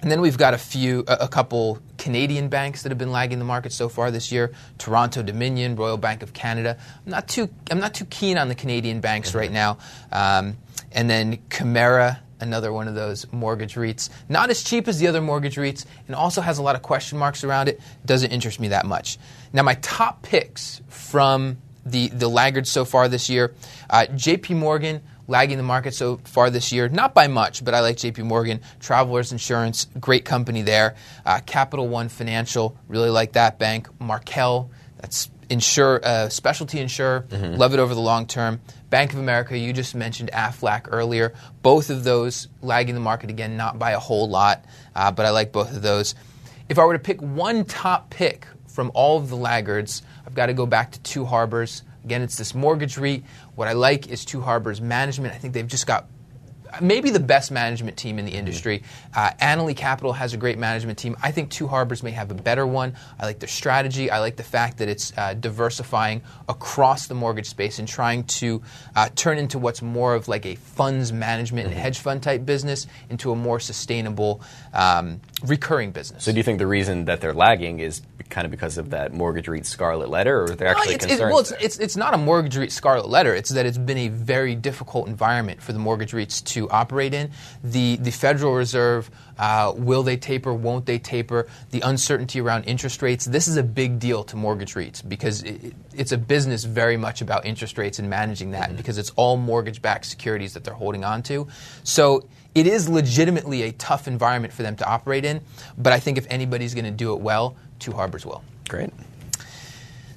And 0.00 0.10
then 0.10 0.20
we've 0.20 0.38
got 0.38 0.54
a 0.54 0.58
few, 0.58 1.04
a, 1.08 1.18
a 1.22 1.28
couple 1.28 1.80
Canadian 1.98 2.48
banks 2.48 2.82
that 2.84 2.90
have 2.90 2.98
been 2.98 3.10
lagging 3.10 3.40
the 3.40 3.44
market 3.44 3.72
so 3.72 3.88
far 3.88 4.10
this 4.10 4.32
year: 4.32 4.52
Toronto 4.78 5.22
Dominion, 5.22 5.76
Royal 5.76 5.98
Bank 5.98 6.22
of 6.22 6.32
Canada. 6.32 6.78
I'm 7.04 7.10
not 7.10 7.28
too, 7.28 7.50
I'm 7.70 7.80
not 7.80 7.94
too 7.94 8.06
keen 8.06 8.38
on 8.38 8.48
the 8.48 8.54
Canadian 8.54 9.00
banks 9.00 9.34
right 9.34 9.50
now. 9.50 9.78
Um, 10.12 10.56
and 10.92 11.10
then 11.10 11.38
Chimera, 11.50 12.20
another 12.40 12.72
one 12.72 12.88
of 12.88 12.94
those 12.94 13.30
mortgage 13.32 13.74
REITs, 13.74 14.10
not 14.28 14.50
as 14.50 14.62
cheap 14.62 14.88
as 14.88 14.98
the 14.98 15.06
other 15.06 15.20
mortgage 15.20 15.56
REITs, 15.56 15.84
and 16.06 16.16
also 16.16 16.40
has 16.40 16.58
a 16.58 16.62
lot 16.62 16.76
of 16.76 16.82
question 16.82 17.18
marks 17.18 17.44
around 17.44 17.68
it. 17.68 17.80
Doesn't 18.04 18.30
interest 18.30 18.60
me 18.60 18.68
that 18.68 18.86
much. 18.86 19.18
Now, 19.52 19.62
my 19.62 19.74
top 19.74 20.22
picks 20.22 20.80
from 20.88 21.58
the 21.84 22.08
the 22.08 22.28
laggards 22.28 22.70
so 22.70 22.84
far 22.84 23.08
this 23.08 23.28
year: 23.28 23.54
uh, 23.90 24.06
J.P. 24.06 24.54
Morgan 24.54 25.02
lagging 25.28 25.58
the 25.58 25.62
market 25.62 25.94
so 25.94 26.18
far 26.24 26.50
this 26.50 26.72
year, 26.72 26.88
not 26.88 27.14
by 27.14 27.28
much, 27.28 27.64
but 27.64 27.74
I 27.74 27.80
like 27.80 27.96
JP 27.96 28.24
Morgan. 28.24 28.60
Travelers 28.80 29.30
Insurance, 29.30 29.86
great 30.00 30.24
company 30.24 30.62
there. 30.62 30.96
Uh, 31.24 31.40
Capital 31.44 31.86
One 31.86 32.08
Financial, 32.08 32.76
really 32.88 33.10
like 33.10 33.32
that 33.32 33.58
bank. 33.58 33.88
Markel, 34.00 34.70
that's 34.96 35.30
insure, 35.50 36.00
uh, 36.04 36.28
specialty 36.28 36.78
insurer, 36.80 37.24
love 37.30 37.74
it 37.74 37.80
over 37.80 37.94
the 37.94 38.00
long 38.00 38.26
term. 38.26 38.60
Bank 38.90 39.12
of 39.12 39.18
America, 39.18 39.56
you 39.56 39.72
just 39.72 39.94
mentioned 39.94 40.30
Aflac 40.32 40.88
earlier. 40.90 41.34
Both 41.62 41.90
of 41.90 42.04
those 42.04 42.48
lagging 42.62 42.94
the 42.94 43.00
market 43.00 43.30
again, 43.30 43.56
not 43.56 43.78
by 43.78 43.92
a 43.92 43.98
whole 43.98 44.28
lot, 44.28 44.64
uh, 44.94 45.10
but 45.10 45.26
I 45.26 45.30
like 45.30 45.52
both 45.52 45.70
of 45.74 45.82
those. 45.82 46.14
If 46.68 46.78
I 46.78 46.84
were 46.84 46.92
to 46.94 46.98
pick 46.98 47.20
one 47.20 47.64
top 47.64 48.10
pick 48.10 48.46
from 48.66 48.90
all 48.94 49.18
of 49.18 49.28
the 49.28 49.36
laggards, 49.36 50.02
I've 50.26 50.34
got 50.34 50.46
to 50.46 50.54
go 50.54 50.66
back 50.66 50.92
to 50.92 51.00
Two 51.00 51.24
Harbors. 51.24 51.82
Again, 52.04 52.22
it's 52.22 52.36
this 52.36 52.54
mortgage 52.54 52.96
REIT. 52.96 53.24
What 53.54 53.68
I 53.68 53.72
like 53.72 54.08
is 54.08 54.24
Two 54.24 54.40
Harbors 54.40 54.80
management. 54.80 55.34
I 55.34 55.38
think 55.38 55.54
they've 55.54 55.66
just 55.66 55.86
got 55.86 56.06
maybe 56.80 57.10
the 57.10 57.20
best 57.20 57.50
management 57.50 57.96
team 57.96 58.18
in 58.18 58.24
the 58.24 58.32
industry. 58.32 58.82
Uh, 59.14 59.30
Annaly 59.40 59.76
Capital 59.76 60.12
has 60.12 60.34
a 60.34 60.36
great 60.36 60.58
management 60.58 60.98
team. 60.98 61.16
I 61.22 61.30
think 61.30 61.50
Two 61.50 61.66
Harbors 61.66 62.02
may 62.02 62.10
have 62.12 62.30
a 62.30 62.34
better 62.34 62.66
one. 62.66 62.94
I 63.18 63.26
like 63.26 63.38
their 63.38 63.48
strategy. 63.48 64.10
I 64.10 64.20
like 64.20 64.36
the 64.36 64.42
fact 64.42 64.78
that 64.78 64.88
it's 64.88 65.12
uh, 65.16 65.34
diversifying 65.34 66.22
across 66.48 67.06
the 67.06 67.14
mortgage 67.14 67.46
space 67.46 67.78
and 67.78 67.88
trying 67.88 68.24
to 68.24 68.62
uh, 68.96 69.08
turn 69.14 69.38
into 69.38 69.58
what's 69.58 69.82
more 69.82 70.14
of 70.14 70.28
like 70.28 70.46
a 70.46 70.54
funds 70.54 71.12
management 71.12 71.68
and 71.68 71.76
hedge 71.76 71.98
fund 71.98 72.22
type 72.22 72.44
business 72.44 72.86
into 73.10 73.32
a 73.32 73.36
more 73.36 73.60
sustainable 73.60 74.40
um, 74.72 75.20
recurring 75.44 75.90
business. 75.90 76.24
So 76.24 76.32
do 76.32 76.36
you 76.36 76.42
think 76.42 76.58
the 76.58 76.66
reason 76.66 77.04
that 77.06 77.20
they're 77.20 77.34
lagging 77.34 77.80
is 77.80 78.02
kind 78.28 78.44
of 78.44 78.50
because 78.50 78.78
of 78.78 78.90
that 78.90 79.12
mortgage 79.12 79.48
REIT 79.48 79.66
scarlet 79.66 80.08
letter, 80.08 80.42
or 80.42 80.48
they're 80.50 80.68
actually 80.68 80.94
it's, 80.94 81.06
concerned? 81.06 81.30
It, 81.30 81.32
well, 81.32 81.40
it's, 81.40 81.52
it's, 81.52 81.78
it's 81.78 81.96
not 81.96 82.14
a 82.14 82.18
mortgage 82.18 82.56
REIT 82.56 82.72
scarlet 82.72 83.08
letter. 83.08 83.34
It's 83.34 83.50
that 83.50 83.66
it's 83.66 83.78
been 83.78 83.98
a 83.98 84.08
very 84.08 84.54
difficult 84.54 85.08
environment 85.08 85.62
for 85.62 85.72
the 85.72 85.78
mortgage 85.78 86.12
REITs 86.12 86.44
to 86.44 86.57
operate 86.68 87.12
in. 87.12 87.30
The, 87.62 87.96
the 87.96 88.10
Federal 88.10 88.54
Reserve, 88.54 89.10
uh, 89.38 89.72
will 89.76 90.02
they 90.02 90.16
taper, 90.16 90.54
won't 90.54 90.86
they 90.86 90.98
taper? 90.98 91.46
The 91.70 91.80
uncertainty 91.82 92.40
around 92.40 92.64
interest 92.64 93.02
rates. 93.02 93.26
This 93.26 93.46
is 93.48 93.56
a 93.58 93.62
big 93.62 93.98
deal 93.98 94.24
to 94.24 94.36
mortgage 94.36 94.74
REITs 94.74 95.06
because 95.06 95.42
it, 95.42 95.74
it's 95.94 96.12
a 96.12 96.18
business 96.18 96.64
very 96.64 96.96
much 96.96 97.20
about 97.20 97.44
interest 97.44 97.76
rates 97.76 97.98
and 97.98 98.08
managing 98.08 98.52
that 98.52 98.76
because 98.76 98.96
it's 98.96 99.10
all 99.10 99.36
mortgage 99.36 99.82
backed 99.82 100.06
securities 100.06 100.54
that 100.54 100.64
they're 100.64 100.72
holding 100.72 101.04
on 101.04 101.22
to. 101.24 101.46
So 101.84 102.26
it 102.54 102.66
is 102.66 102.88
legitimately 102.88 103.62
a 103.62 103.72
tough 103.72 104.08
environment 104.08 104.52
for 104.54 104.62
them 104.62 104.76
to 104.76 104.88
operate 104.88 105.24
in, 105.24 105.42
but 105.76 105.92
I 105.92 106.00
think 106.00 106.18
if 106.18 106.26
anybody's 106.30 106.74
going 106.74 106.86
to 106.86 106.90
do 106.90 107.12
it 107.12 107.20
well, 107.20 107.56
Two 107.78 107.92
Harbors 107.92 108.26
will. 108.26 108.42
Great. 108.68 108.90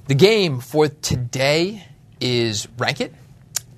The 0.08 0.14
game 0.14 0.60
for 0.60 0.88
today 0.88 1.86
is 2.20 2.66
Rank 2.76 3.00
It, 3.00 3.14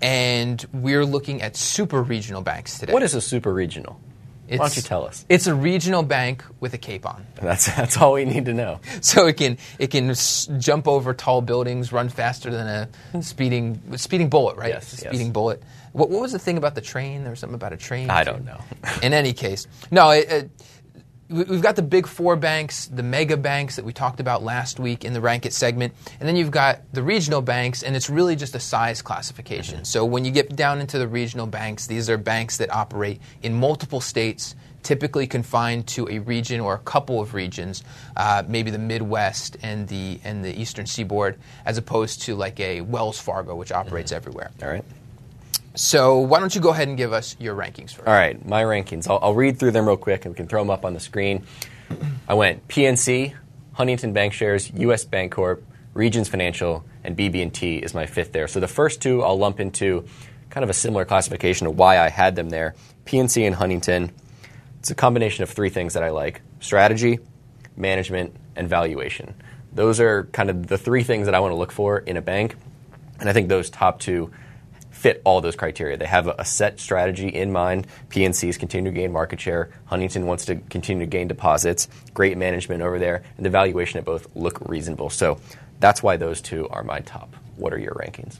and 0.05 0.65
we're 0.75 1.07
looking 1.07 1.41
at 1.41 1.57
super 1.57 2.03
regional 2.03 2.43
banks 2.43 2.79
today. 2.79 2.93
What 2.93 3.03
is 3.03 3.15
a 3.15 3.21
super 3.23 3.53
regional? 3.53 3.99
Why 4.47 4.59
don't 4.59 4.77
you 4.77 4.83
tell 4.83 5.07
us? 5.07 5.25
It's 5.31 5.47
a 5.47 5.55
regional 5.55 6.03
bank 6.03 6.45
with 6.61 6.75
a 6.75 6.79
cape 6.79 7.07
on. 7.07 7.25
That's 7.41 7.65
that's 7.75 7.97
all 7.97 8.13
we 8.13 8.27
need 8.27 8.45
to 8.45 8.53
know. 8.53 8.81
So 9.01 9.27
it 9.27 9.39
can 9.39 9.57
it 9.79 9.91
can 9.91 10.11
s- 10.11 10.47
jump 10.59 10.87
over 10.87 11.15
tall 11.15 11.41
buildings, 11.41 11.91
run 11.93 12.11
faster 12.11 12.51
than 12.51 12.89
a 13.15 13.23
speeding 13.23 13.81
speeding 13.97 14.29
bullet, 14.29 14.59
right? 14.59 14.69
Yes, 14.75 14.93
It's 14.93 15.01
a 15.03 15.05
yes. 15.07 15.15
speeding 15.15 15.33
bullet. 15.33 15.63
What, 15.93 16.11
what 16.11 16.21
was 16.21 16.33
the 16.33 16.39
thing 16.39 16.59
about 16.59 16.75
the 16.75 16.83
train? 16.83 17.23
There 17.23 17.31
was 17.31 17.41
something 17.41 17.55
about 17.55 17.73
a 17.73 17.79
train. 17.79 18.11
I 18.11 18.23
too. 18.25 18.33
don't 18.33 18.45
know. 18.45 18.61
In 19.03 19.15
any 19.15 19.33
case, 19.33 19.67
no. 19.91 20.11
It, 20.11 20.29
it, 20.31 20.51
we've 21.29 21.63
got 21.63 21.77
the 21.77 21.83
big 21.83 22.07
four 22.07 22.37
banks, 22.37 22.87
the 22.87 23.03
mega 23.03 23.37
banks 23.37 23.77
that 23.77 23.85
we 23.85 23.93
talked 23.93 24.21
about 24.21 24.43
last 24.43 24.79
week 24.79 25.05
in 25.05 25.13
the 25.13 25.21
rank 25.21 25.47
it 25.47 25.53
segment, 25.53 25.95
and 26.21 26.29
then 26.29 26.37
you've 26.37 26.51
got 26.51 26.81
the 26.93 27.03
regional 27.03 27.41
banks, 27.41 27.83
and 27.83 27.97
it's 27.97 28.11
really 28.11 28.37
just 28.37 28.55
a 28.55 28.61
size 28.61 29.03
classification. 29.03 29.85
So 29.85 30.05
when 30.05 30.25
you 30.25 30.31
get 30.31 30.55
down 30.55 30.81
into 30.81 30.99
the 30.99 31.09
regional 31.09 31.47
banks, 31.47 31.87
these 31.87 32.11
are 32.11 32.19
banks 32.19 32.59
that 32.59 32.73
operate 32.73 33.21
in 33.43 33.55
multiple 33.55 34.01
states, 34.01 34.55
typically 34.83 35.27
confined 35.27 35.87
to 35.89 36.07
a 36.11 36.19
region 36.19 36.61
or 36.61 36.75
a 36.75 36.79
couple 36.79 37.21
of 37.21 37.33
regions, 37.33 37.83
uh, 38.17 38.43
maybe 38.47 38.71
the 38.71 38.79
Midwest 38.79 39.57
and 39.63 39.89
the 39.89 40.21
and 40.25 40.45
the 40.45 40.61
Eastern 40.61 40.87
Seaboard, 40.87 41.39
as 41.65 41.79
opposed 41.79 42.23
to 42.23 42.35
like 42.35 42.61
a 42.61 42.83
Wells 42.83 43.19
Fargo, 43.19 43.55
which 43.55 43.73
operates 43.73 44.13
everywhere. 44.13 44.51
All 44.63 44.69
right. 44.69 44.85
So 45.77 46.19
why 46.19 46.39
don't 46.39 46.55
you 46.55 46.61
go 46.61 46.71
ahead 46.71 46.87
and 46.87 46.97
give 46.97 47.13
us 47.13 47.37
your 47.41 47.57
rankings 47.57 47.93
first? 47.93 48.07
All 48.07 48.15
right, 48.15 48.45
my 48.47 48.63
rankings. 48.63 49.09
I'll, 49.11 49.19
I'll 49.21 49.35
read 49.35 49.59
through 49.59 49.73
them 49.73 49.87
real 49.87 49.97
quick, 49.97 50.25
and 50.25 50.33
we 50.33 50.37
can 50.37 50.47
throw 50.47 50.61
them 50.61 50.71
up 50.71 50.85
on 50.85 50.95
the 50.95 51.01
screen. 51.01 51.45
I 52.29 52.35
went 52.35 52.69
PNC, 52.69 53.35
Huntington 53.73 54.15
Bancshares, 54.15 54.77
U.S. 54.79 55.05
Bancorp, 55.05 55.63
Regions 55.93 56.29
Financial, 56.29 56.85
and 57.03 57.17
BB&T 57.17 57.79
is 57.79 57.93
my 57.93 58.07
fifth 58.07 58.33
there. 58.33 58.47
So 58.47 58.61
the 58.61 58.69
first 58.69 59.03
two 59.03 59.23
I'll 59.23 59.37
lump 59.37 59.59
into 59.59 60.07
kind 60.49 60.63
of 60.63 60.71
a 60.71 60.75
similar 60.75 61.05
classification 61.05 61.67
of 61.67 61.77
why 61.77 61.99
I 61.99 62.09
had 62.09 62.37
them 62.37 62.51
there. 62.51 62.75
PNC 63.05 63.45
and 63.45 63.57
Huntington. 63.57 64.13
It's 64.79 64.91
a 64.91 64.95
combination 64.95 65.43
of 65.43 65.51
three 65.51 65.71
things 65.71 65.95
that 65.95 66.05
I 66.05 66.11
like: 66.11 66.41
strategy, 66.61 67.19
management, 67.77 68.37
and 68.55 68.69
valuation. 68.69 69.35
Those 69.73 69.99
are 69.99 70.25
kind 70.25 70.51
of 70.51 70.69
the 70.69 70.79
three 70.79 71.03
things 71.03 71.27
that 71.27 71.35
I 71.35 71.41
want 71.41 71.51
to 71.51 71.57
look 71.57 71.73
for 71.73 71.99
in 71.99 72.17
a 72.17 72.23
bank, 72.23 72.55
and 73.19 73.29
I 73.29 73.33
think 73.33 73.49
those 73.49 73.71
top 73.71 73.99
two 73.99 74.31
fit 75.05 75.21
all 75.27 75.43
those 75.43 75.55
criteria. 75.55 75.99
They 75.99 76.07
have 76.07 76.29
a, 76.29 76.45
set 76.47 76.81
strategy 76.81 77.29
in 77.29 77.53
mind. 77.53 77.87
PNC's 78.09 78.57
continue 78.57 78.91
to 78.91 78.95
gain 78.99 79.13
market 79.13 79.39
share. 79.39 79.69
Huntington 79.85 80.25
wants 80.25 80.47
to 80.47 80.57
continue 80.57 81.05
to 81.05 81.11
gain 81.11 81.29
deposits. 81.29 81.89
Great 82.15 82.39
management 82.39 82.81
over 82.81 82.99
there, 82.99 83.23
and 83.37 83.45
the 83.45 83.51
valuation 83.51 83.99
at 83.99 84.07
both 84.07 84.35
look 84.35 84.67
reasonable. 84.67 85.11
So 85.11 85.39
that's 85.79 86.03
why 86.03 86.17
those 86.17 86.41
two 86.41 86.67
are 86.71 86.83
my 86.83 87.01
top. 87.01 87.37
What 87.57 87.75
are 87.75 87.79
your 87.79 87.93
rankings? 87.93 88.39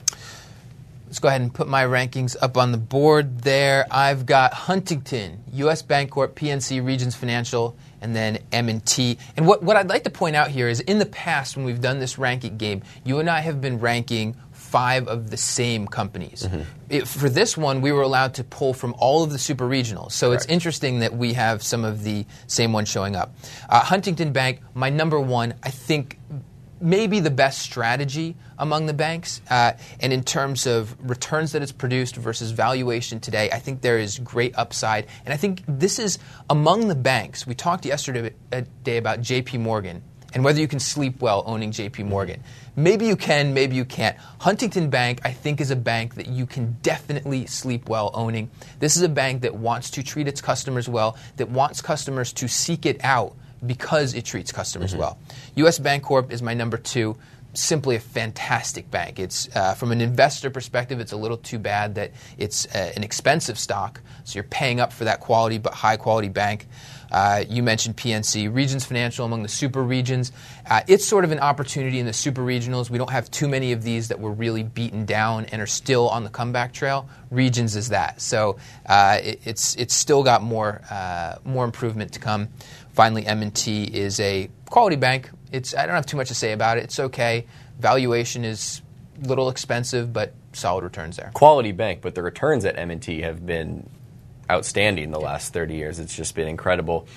Let's 1.05 1.19
go 1.19 1.27
ahead 1.27 1.41
and 1.41 1.53
put 1.53 1.67
my 1.67 1.83
rankings 1.83 2.35
up 2.41 2.57
on 2.57 2.71
the 2.71 2.79
board 2.79 3.41
there. 3.41 3.85
I've 3.91 4.25
got 4.25 4.55
Huntington, 4.55 5.43
U.S. 5.53 5.83
Bancorp, 5.83 6.29
PNC, 6.29 6.83
Regions 6.83 7.15
Financial, 7.15 7.77
and 8.01 8.15
then 8.15 8.39
M&T. 8.51 9.19
And 9.37 9.45
what, 9.45 9.61
what 9.61 9.77
I'd 9.77 9.87
like 9.87 10.03
to 10.05 10.09
point 10.09 10.35
out 10.35 10.49
here 10.49 10.67
is 10.67 10.79
in 10.79 10.97
the 10.97 11.05
past 11.05 11.57
when 11.57 11.65
we've 11.65 11.79
done 11.79 11.99
this 11.99 12.17
ranking 12.17 12.57
game, 12.57 12.81
you 13.03 13.19
and 13.19 13.29
I 13.29 13.41
have 13.41 13.61
been 13.61 13.79
ranking 13.79 14.35
five 14.75 15.07
of 15.07 15.29
the 15.29 15.37
same 15.37 15.87
companies. 15.87 16.49
It- 16.89 17.07
for 17.07 17.29
this 17.29 17.55
one, 17.55 17.79
we 17.79 17.93
were 17.93 18.01
allowed 18.01 18.33
to 18.33 18.43
pull 18.43 18.73
from 18.73 18.93
all 18.97 19.23
of 19.23 19.29
the 19.31 19.39
super 19.39 19.65
regionals. 19.77 20.11
So 20.11 20.33
it's 20.33 20.45
interesting 20.47 20.99
that 20.99 21.15
we 21.15 21.31
have 21.33 21.63
some 21.63 21.85
of 21.85 22.03
the 22.03 22.25
same 22.47 22.73
ones 22.73 22.89
showing 22.89 23.15
up. 23.15 23.33
Uh, 23.69 23.79
Huntington 23.79 24.33
Bank, 24.33 24.59
my 24.73 24.89
number 24.89 25.17
one, 25.17 25.53
I 25.63 25.69
think 25.69 26.19
maybe 26.81 27.21
the 27.21 27.31
best 27.31 27.59
strategy 27.59 28.35
among 28.59 28.85
the 28.87 28.93
banks. 28.93 29.39
Uh, 29.49 29.71
and 30.01 30.11
in 30.11 30.23
terms 30.23 30.67
of 30.67 30.93
returns 30.99 31.53
that 31.53 31.61
it's 31.61 31.71
produced 31.71 32.17
versus 32.17 32.51
valuation 32.51 33.21
today, 33.21 33.49
I 33.51 33.59
think 33.59 33.79
there 33.81 33.97
is 33.97 34.19
great 34.19 34.53
upside. 34.57 35.07
And 35.23 35.33
I 35.33 35.37
think 35.37 35.63
this 35.69 35.99
is 35.99 36.19
among 36.49 36.89
the 36.89 36.95
banks. 36.95 37.47
We 37.47 37.55
talked 37.55 37.85
yesterday 37.85 38.33
uh, 38.51 38.63
day 38.83 38.97
about 38.97 39.21
JP 39.21 39.61
Morgan 39.61 40.03
and 40.33 40.43
whether 40.43 40.59
you 40.59 40.67
can 40.67 40.79
sleep 40.81 41.21
well 41.21 41.43
owning 41.45 41.71
JP 41.71 42.05
Morgan. 42.07 42.43
Maybe 42.75 43.05
you 43.05 43.15
can, 43.15 43.53
maybe 43.53 43.75
you 43.75 43.85
can't. 43.85 44.17
Huntington 44.39 44.89
Bank, 44.89 45.21
I 45.23 45.31
think, 45.31 45.61
is 45.61 45.71
a 45.71 45.75
bank 45.75 46.15
that 46.15 46.27
you 46.27 46.45
can 46.45 46.77
definitely 46.81 47.45
sleep 47.45 47.87
well 47.87 48.11
owning. 48.13 48.49
This 48.79 48.97
is 48.97 49.01
a 49.01 49.09
bank 49.09 49.43
that 49.43 49.55
wants 49.55 49.91
to 49.91 50.03
treat 50.03 50.27
its 50.27 50.41
customers 50.41 50.89
well, 50.89 51.17
that 51.37 51.49
wants 51.49 51.81
customers 51.81 52.33
to 52.33 52.47
seek 52.47 52.85
it 52.85 52.99
out 53.03 53.33
because 53.65 54.13
it 54.13 54.25
treats 54.25 54.51
customers 54.51 54.95
well. 54.95 55.17
U.S. 55.55 55.79
Bancorp 55.79 56.31
is 56.31 56.41
my 56.41 56.53
number 56.53 56.77
two. 56.77 57.17
Simply 57.53 57.95
a 57.95 58.01
fantastic 58.01 58.91
bank. 58.91 59.17
It's 59.17 59.47
uh, 59.55 59.75
from 59.75 59.93
an 59.93 60.01
investor 60.01 60.49
perspective, 60.49 60.99
it's 60.99 61.13
a 61.13 61.17
little 61.17 61.37
too 61.37 61.57
bad 61.57 61.95
that 61.95 62.11
it's 62.37 62.65
uh, 62.75 62.91
an 62.97 63.03
expensive 63.03 63.57
stock, 63.57 64.01
so 64.25 64.35
you're 64.35 64.43
paying 64.43 64.81
up 64.81 64.91
for 64.91 65.05
that 65.05 65.21
quality 65.21 65.57
but 65.57 65.73
high 65.73 65.95
quality 65.95 66.27
bank. 66.27 66.67
Uh, 67.11 67.43
you 67.49 67.63
mentioned 67.63 67.97
PNC, 67.97 68.53
Regions 68.53 68.85
Financial 68.85 69.25
among 69.25 69.43
the 69.43 69.49
super 69.49 69.83
regions. 69.83 70.31
Uh, 70.69 70.81
it's 70.87 71.05
sort 71.05 71.23
of 71.23 71.31
an 71.31 71.39
opportunity 71.39 71.99
in 71.99 72.05
the 72.05 72.13
super 72.13 72.41
regionals. 72.41 72.89
We 72.89 72.97
don't 72.97 73.11
have 73.11 73.29
too 73.31 73.47
many 73.47 73.71
of 73.71 73.83
these 73.83 74.07
that 74.09 74.19
were 74.19 74.31
really 74.31 74.63
beaten 74.63 75.05
down 75.05 75.45
and 75.45 75.61
are 75.61 75.67
still 75.67 76.09
on 76.09 76.23
the 76.23 76.29
comeback 76.29 76.73
trail. 76.73 77.07
Regions 77.31 77.75
is 77.75 77.89
that. 77.89 78.21
So 78.21 78.57
uh, 78.85 79.19
it, 79.23 79.41
it's 79.45 79.75
it's 79.75 79.93
still 79.93 80.23
got 80.23 80.43
more 80.43 80.81
uh, 80.89 81.35
more 81.43 81.65
improvement 81.65 82.13
to 82.13 82.19
come. 82.19 82.49
Finally, 82.93 83.25
M&T 83.25 83.83
is 83.83 84.19
a 84.19 84.49
quality 84.69 84.95
bank. 84.95 85.29
It's 85.51 85.75
I 85.75 85.85
don't 85.85 85.95
have 85.95 86.05
too 86.05 86.17
much 86.17 86.29
to 86.29 86.35
say 86.35 86.53
about 86.53 86.77
it. 86.77 86.85
It's 86.85 86.99
okay. 86.99 87.45
Valuation 87.79 88.45
is 88.45 88.81
a 89.23 89.27
little 89.27 89.49
expensive, 89.49 90.13
but 90.13 90.33
solid 90.53 90.83
returns 90.83 91.17
there. 91.17 91.31
Quality 91.33 91.71
bank, 91.71 92.01
but 92.01 92.15
the 92.15 92.23
returns 92.23 92.65
at 92.65 92.77
M&T 92.77 93.21
have 93.21 93.45
been 93.45 93.89
outstanding 94.49 95.11
the 95.11 95.19
last 95.19 95.53
30 95.53 95.75
years. 95.75 95.99
It's 95.99 96.15
just 96.15 96.35
been 96.35 96.47
incredible. 96.47 97.07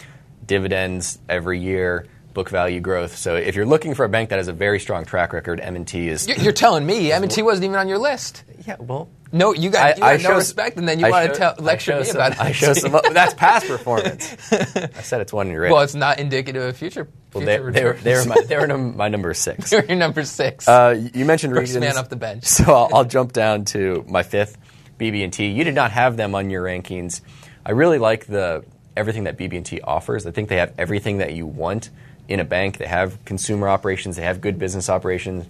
Dividends 0.47 1.19
every 1.29 1.61
year, 1.61 2.07
book 2.33 2.49
value 2.49 2.81
growth. 2.81 3.17
So 3.17 3.35
if 3.37 3.55
you're 3.55 3.67
looking 3.67 3.95
for 3.95 4.05
a 4.05 4.09
bank 4.09 4.31
that 4.31 4.37
has 4.38 4.49
a 4.49 4.53
very 4.53 4.81
strong 4.81 5.05
track 5.05 5.33
record, 5.33 5.61
M&T 5.61 6.09
is. 6.09 6.27
You're, 6.27 6.38
you're 6.38 6.53
telling 6.53 6.87
me 6.87 7.12
M&T 7.12 7.43
wasn't 7.43 7.64
even 7.67 7.77
on 7.77 7.88
your 7.88 7.99
list. 7.99 8.45
Yeah, 8.67 8.77
well, 8.79 9.09
No, 9.33 9.53
you 9.55 9.71
got, 9.71 9.97
you 9.97 10.03
got 10.03 10.23
no 10.23 10.37
respect, 10.37 10.77
and 10.79 10.87
then 10.88 10.99
you 11.01 11.07
I 11.07 11.11
want 11.11 11.33
to 11.33 11.38
tell, 11.38 11.55
I 11.59 11.62
lecture 11.62 11.99
me 11.99 12.05
some- 12.05 12.17
about 12.17 12.33
it. 12.33 12.41
I 12.41 12.53
show 12.53 12.73
some. 12.75 12.93
That's 13.12 13.35
past 13.35 13.67
performance. 13.69 14.37
I 14.53 14.88
said 15.03 15.21
it's 15.23 15.33
one 15.33 15.47
in 15.49 15.53
your 15.55 15.71
well, 15.71 15.81
it's 15.81 15.95
not 15.95 16.19
indicative 16.19 16.62
of 16.62 16.77
future. 16.77 17.09
Well, 17.35 17.45
future 17.45 17.71
they, 17.71 17.81
they, 17.81 17.85
were, 17.85 17.93
they 17.95 18.14
were 18.14 18.25
my, 18.27 18.37
they 18.47 18.57
were 18.57 18.67
num- 18.67 18.97
my 18.97 19.09
number 19.09 19.33
six. 19.35 19.71
You're 19.73 19.85
your 19.85 19.97
number 19.97 20.25
six. 20.25 20.67
Uh, 20.69 21.09
you 21.14 21.25
mentioned 21.25 21.55
First 21.55 21.75
regions. 21.75 21.81
man 21.81 21.99
off 21.99 22.09
the 22.09 22.17
bench. 22.17 22.45
So 22.47 22.64
I'll, 22.75 22.88
I'll 22.95 23.05
jump 23.05 23.33
down 23.33 23.64
to 23.67 24.05
my 24.09 24.23
fifth. 24.23 24.57
BB&T. 24.98 25.46
You 25.46 25.64
did 25.64 25.74
not 25.74 25.92
have 25.92 26.16
them 26.16 26.34
on 26.34 26.50
your 26.50 26.64
rankings. 26.64 27.20
I 27.64 27.72
really 27.72 27.98
like 27.98 28.26
the 28.26 28.64
everything 28.96 29.24
that 29.24 29.37
BB&T 29.37 29.80
offers. 29.82 30.26
I 30.26 30.32
think 30.32 30.48
they 30.48 30.56
have 30.56 30.74
everything 30.78 31.18
that 31.18 31.32
you 31.32 31.46
want 31.46 31.90
in 32.26 32.40
a 32.40 32.44
bank. 32.44 32.78
They 32.78 32.87
have 32.87 33.24
consumer 33.24 33.68
operations. 33.68 34.16
They 34.16 34.22
have 34.22 34.40
good 34.40 34.58
business 34.58 34.88
operations. 34.88 35.46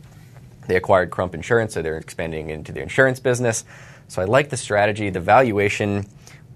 They 0.67 0.77
acquired 0.77 1.11
Crump 1.11 1.35
Insurance, 1.35 1.75
so 1.75 1.83
they're 1.83 1.97
expanding 1.97 2.51
into 2.51 2.73
the 2.73 2.83
insurance 2.83 3.21
business. 3.21 3.65
So 4.09 4.21
I 4.21 4.27
like 4.27 4.51
the 4.51 4.57
strategy. 4.57 5.09
The 5.11 5.21
valuation, 5.21 6.07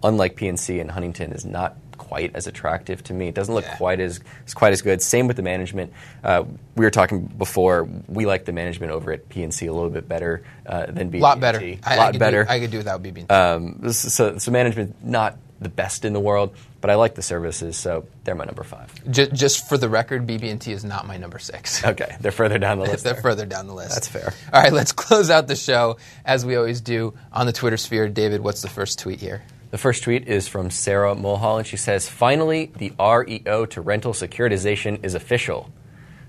unlike 0.02 0.37
PNC 0.37 0.81
and 0.81 0.90
Huntington, 0.90 1.33
is 1.33 1.44
not 1.44 1.76
quite 2.07 2.35
as 2.35 2.47
attractive 2.47 3.03
to 3.05 3.15
me. 3.15 3.29
It 3.29 3.35
doesn't 3.35 3.55
look 3.55 3.65
Yeah. 3.65 3.77
quite 3.77 4.01
as 4.01 4.21
quite 4.55 4.73
as 4.73 4.83
good. 4.83 5.01
Same 5.03 5.27
with 5.29 5.37
the 5.37 5.43
management. 5.43 5.93
Uh, 6.25 6.45
we 6.77 6.85
were 6.85 6.91
talking 6.91 7.23
before. 7.25 7.88
We 8.09 8.27
like 8.27 8.45
the 8.45 8.53
management 8.53 8.93
over 8.93 9.12
at 9.12 9.29
PNC 9.29 9.69
a 9.69 9.73
little 9.73 9.91
bit 9.91 10.09
better 10.09 10.43
uh, 10.67 10.87
than 10.87 11.11
BB&T. 11.11 11.19
A 11.19 11.23
lot 11.23 11.41
better. 11.41 11.59
A 11.61 11.79
I, 11.85 11.95
I 11.95 11.97
lot 11.97 12.12
could 12.12 12.19
better. 12.21 12.45
Do, 12.45 12.51
I 12.51 12.61
could 12.61 12.71
do 12.71 12.79
without 12.79 13.03
BB&T. 13.03 13.29
Um, 13.29 13.93
so, 13.93 14.38
so 14.38 14.51
management 14.51 15.05
not 15.05 15.37
the 15.61 15.69
best 15.69 16.05
in 16.05 16.12
the 16.12 16.19
world, 16.21 16.57
but 16.81 16.91
I 16.91 16.97
like 16.97 17.15
the 17.15 17.23
services, 17.23 17.77
so 17.77 18.05
they're 18.25 18.35
my 18.35 18.45
number 18.45 18.65
five. 18.65 18.93
just, 19.11 19.33
just 19.33 19.69
for 19.69 19.79
the 19.79 19.88
record, 19.88 20.27
BB&T 20.27 20.73
is 20.73 20.85
not 20.85 21.07
my 21.07 21.17
number 21.19 21.38
six. 21.38 21.85
Okay, 21.93 22.17
they're 22.21 22.33
further 22.33 22.59
down 22.59 22.79
the 22.79 22.85
list. 22.85 23.05
They're 23.05 23.12
there. 23.12 23.23
further 23.23 23.47
down 23.47 23.69
the 23.69 23.75
list. 23.75 23.95
That's 23.95 24.09
fair. 24.09 24.33
All 24.53 24.61
right, 24.61 24.73
let's 24.73 24.91
close 25.05 25.31
out 25.31 25.47
the 25.47 25.55
show 25.55 25.99
as 26.25 26.45
we 26.45 26.57
always 26.57 26.81
do 26.81 27.15
on 27.33 27.47
the 27.47 27.53
Twitter 27.53 27.77
sphere. 27.77 28.09
David, 28.09 28.41
what's 28.41 28.62
the 28.62 28.69
first 28.69 28.99
tweet 28.99 29.21
here? 29.21 29.43
The 29.73 29.79
first 29.79 30.03
tweet 30.03 30.29
is 30.29 30.49
from 30.49 30.69
Sarah 30.69 31.15
Mulholland. 31.15 31.67
She 31.67 31.79
says, 31.79 32.07
Finally, 32.07 32.73
the 32.77 32.93
REO 33.01 33.65
to 33.65 33.81
rental 33.81 34.13
securitization 34.13 35.03
is 35.03 35.15
official. 35.15 35.71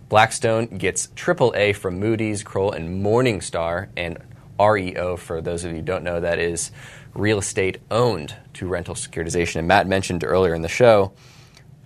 Blackstone 0.08 0.68
gets 0.68 1.08
AAA 1.08 1.76
from 1.76 2.00
Moody's, 2.00 2.42
Kroll, 2.42 2.72
and 2.72 3.04
Morningstar. 3.04 3.90
And 3.98 4.18
REO, 4.58 5.18
for 5.18 5.42
those 5.42 5.66
of 5.66 5.72
you 5.72 5.80
who 5.80 5.84
don't 5.84 6.06
know, 6.06 6.22
that 6.22 6.40
is 6.40 6.72
real 7.14 7.38
estate 7.38 7.80
owned 7.92 8.34
to 8.54 8.66
rental 8.66 8.96
securitization. 8.96 9.58
And 9.58 9.68
Matt 9.68 9.88
mentioned 9.88 10.24
earlier 10.24 10.54
in 10.54 10.62
the 10.62 10.70
show, 10.70 11.12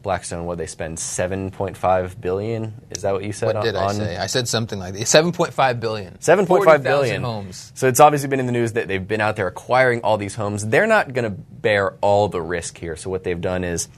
Blackstone, 0.08 0.46
what 0.46 0.58
they 0.58 0.68
spend 0.68 0.98
7.5 1.00 2.22
billion? 2.22 2.74
Is 2.92 3.02
that 3.02 3.12
what 3.12 3.26
you 3.26 3.34
said 3.34 3.48
What 3.48 3.58
on, 3.58 3.66
did 3.66 3.76
I 3.76 3.88
on- 3.88 3.96
say? 3.96 4.16
I 4.16 4.28
said 4.28 4.48
something 4.48 4.80
like 4.80 4.94
this. 4.94 5.14
7.5 5.14 5.82
billion. 5.82 6.22
Seven 6.22 6.46
point 6.46 6.64
five 6.64 6.82
40,000 6.82 6.84
billion 6.84 7.24
homes. 7.24 7.74
So 7.76 7.90
it's 7.90 8.00
obviously 8.00 8.30
been 8.30 8.40
in 8.40 8.46
the 8.46 8.54
news 8.54 8.72
that 8.72 8.88
they've 8.88 9.06
been 9.06 9.20
out 9.20 9.36
there 9.36 9.48
acquiring 9.48 10.00
all 10.04 10.18
these 10.18 10.34
homes. 10.34 10.66
They're 10.66 10.88
not 10.88 11.12
going 11.12 11.26
to 11.26 11.30
bear 11.30 11.96
all 12.00 12.30
the 12.30 12.42
risk 12.42 12.78
here. 12.78 12.96
So 12.96 13.10
what 13.10 13.26
they've 13.26 13.42
done 13.42 13.66
is 13.66 13.90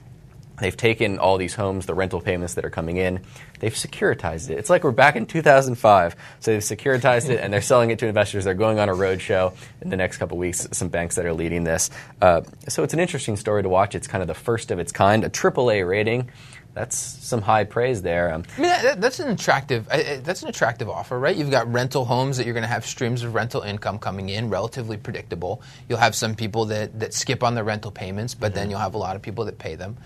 they've 0.60 0.76
taken 0.76 1.18
all 1.18 1.36
these 1.38 1.54
homes, 1.54 1.86
the 1.86 1.94
rental 1.94 2.20
payments 2.20 2.54
that 2.54 2.64
are 2.64 2.70
coming 2.70 2.96
in, 2.96 3.20
they've 3.58 3.74
securitized 3.74 4.50
it. 4.50 4.58
It's 4.58 4.70
like 4.70 4.84
we're 4.84 4.90
back 4.92 5.16
in 5.16 5.26
2005. 5.26 6.16
So 6.40 6.52
they've 6.52 6.60
securitized 6.60 7.28
it 7.30 7.40
and 7.40 7.52
they're 7.52 7.60
selling 7.60 7.90
it 7.90 7.98
to 8.00 8.06
investors. 8.06 8.44
They're 8.44 8.54
going 8.54 8.78
on 8.78 8.88
a 8.88 8.94
roadshow 8.94 9.54
in 9.80 9.90
the 9.90 9.96
next 9.96 10.18
couple 10.18 10.38
weeks. 10.38 10.68
Some 10.72 10.88
banks 10.88 11.16
that 11.16 11.26
are 11.26 11.32
leading 11.34 11.64
this. 11.64 11.90
Uh, 12.22 12.42
so 12.68 12.82
it's 12.82 12.94
an 12.94 13.00
interesting 13.00 13.36
story 13.36 13.62
to 13.62 13.68
watch. 13.68 13.94
It's 13.94 14.06
kind 14.06 14.22
of 14.22 14.28
the 14.28 14.34
first 14.34 14.70
of 14.70 14.78
its 14.78 14.92
kind, 14.92 15.24
a 15.24 15.28
AAA 15.30 15.86
rating. 15.88 16.30
That's 16.72 16.96
some 16.96 17.42
high 17.42 17.64
praise 17.64 18.00
there. 18.02 18.32
Um, 18.32 18.44
I 18.56 18.60
mean, 18.60 18.70
that, 18.70 19.00
that's 19.00 19.18
an 19.18 19.28
attractive. 19.28 19.88
I- 19.90 20.20
That's 20.22 20.42
an 20.44 20.48
attractive 20.48 20.88
offer, 20.88 21.18
right? 21.18 21.34
You've 21.34 21.50
got 21.50 21.70
rental 21.72 22.04
homes 22.04 22.36
that 22.36 22.44
you're 22.46 22.54
going 22.54 22.62
to 22.62 22.68
have 22.68 22.86
streams 22.86 23.24
of 23.24 23.34
rental 23.34 23.62
income 23.62 23.98
coming 23.98 24.28
in, 24.28 24.50
relatively 24.50 24.96
predictable. 24.96 25.62
You'll 25.88 25.98
have 25.98 26.14
some 26.14 26.36
people 26.36 26.66
that, 26.66 27.00
that 27.00 27.12
skip 27.12 27.42
on 27.42 27.56
the 27.56 27.64
rental 27.64 27.90
payments, 27.90 28.36
but 28.36 28.52
Mm-hmm. 28.52 28.54
then 28.54 28.70
you'll 28.70 28.78
have 28.78 28.94
a 28.94 28.98
lot 28.98 29.16
of 29.16 29.22
people 29.22 29.46
that 29.46 29.58
pay 29.58 29.74
them. 29.74 29.96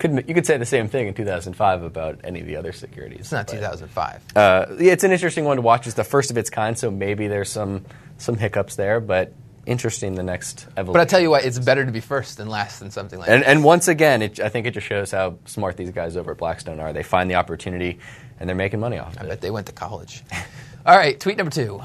Could, 0.00 0.24
you 0.28 0.34
could 0.34 0.46
say 0.46 0.56
the 0.56 0.66
same 0.66 0.88
thing 0.88 1.06
in 1.06 1.14
2005 1.14 1.82
about 1.82 2.20
any 2.24 2.40
of 2.40 2.46
the 2.46 2.56
other 2.56 2.72
securities. 2.72 3.20
It's 3.20 3.32
not 3.32 3.46
but- 3.46 3.54
2005. 3.54 4.22
Uh, 4.34 4.66
yeah, 4.78 4.92
it's 4.92 5.04
an 5.04 5.12
interesting 5.12 5.44
one 5.44 5.56
to 5.56 5.62
watch. 5.62 5.86
It's 5.86 5.94
the 5.94 6.04
first 6.04 6.30
of 6.30 6.38
its 6.38 6.50
kind, 6.50 6.76
so 6.76 6.90
maybe 6.90 7.28
there's 7.28 7.50
some 7.50 7.84
some 8.18 8.36
hiccups 8.36 8.76
there, 8.76 9.00
but 9.00 9.32
interesting 9.66 10.14
the 10.14 10.22
next 10.22 10.66
evolution. 10.76 10.92
But 10.94 11.00
I 11.00 11.04
tell 11.04 11.20
you 11.20 11.30
what, 11.30 11.44
it's 11.44 11.58
better 11.58 11.84
to 11.86 11.92
be 11.92 12.00
first 12.00 12.36
than 12.38 12.48
last 12.48 12.80
than 12.80 12.90
something 12.90 13.18
like 13.18 13.28
and, 13.28 13.42
that. 13.42 13.48
and 13.48 13.62
once 13.62 13.88
again, 13.88 14.20
it, 14.22 14.40
I 14.40 14.48
think 14.48 14.66
it 14.66 14.72
just 14.72 14.86
shows 14.86 15.10
how 15.10 15.38
smart 15.44 15.76
these 15.76 15.90
guys 15.90 16.16
over 16.16 16.32
at 16.32 16.38
Blackstone 16.38 16.80
are. 16.80 16.92
They 16.92 17.02
find 17.02 17.30
the 17.30 17.36
opportunity, 17.36 17.98
and 18.38 18.48
they're 18.48 18.56
making 18.56 18.80
money 18.80 18.98
off 18.98 19.16
I 19.16 19.20
of 19.20 19.26
it. 19.26 19.28
bet 19.30 19.40
they 19.42 19.50
went 19.50 19.66
to 19.68 19.72
college. 19.72 20.22
All 20.86 20.96
right, 20.96 21.18
tweet 21.20 21.36
number 21.36 21.50
two. 21.52 21.82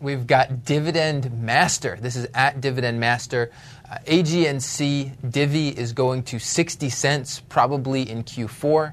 We've 0.00 0.28
got 0.28 0.64
Dividend 0.64 1.42
Master. 1.42 1.98
This 2.00 2.14
is 2.14 2.28
at 2.32 2.60
Dividend 2.60 3.00
Master. 3.00 3.50
Uh, 3.90 3.98
AGNC 4.06 5.28
Divi 5.28 5.70
is 5.70 5.92
going 5.92 6.22
to 6.24 6.38
60 6.38 6.88
cents 6.88 7.40
probably 7.48 8.08
in 8.08 8.22
Q4. 8.22 8.92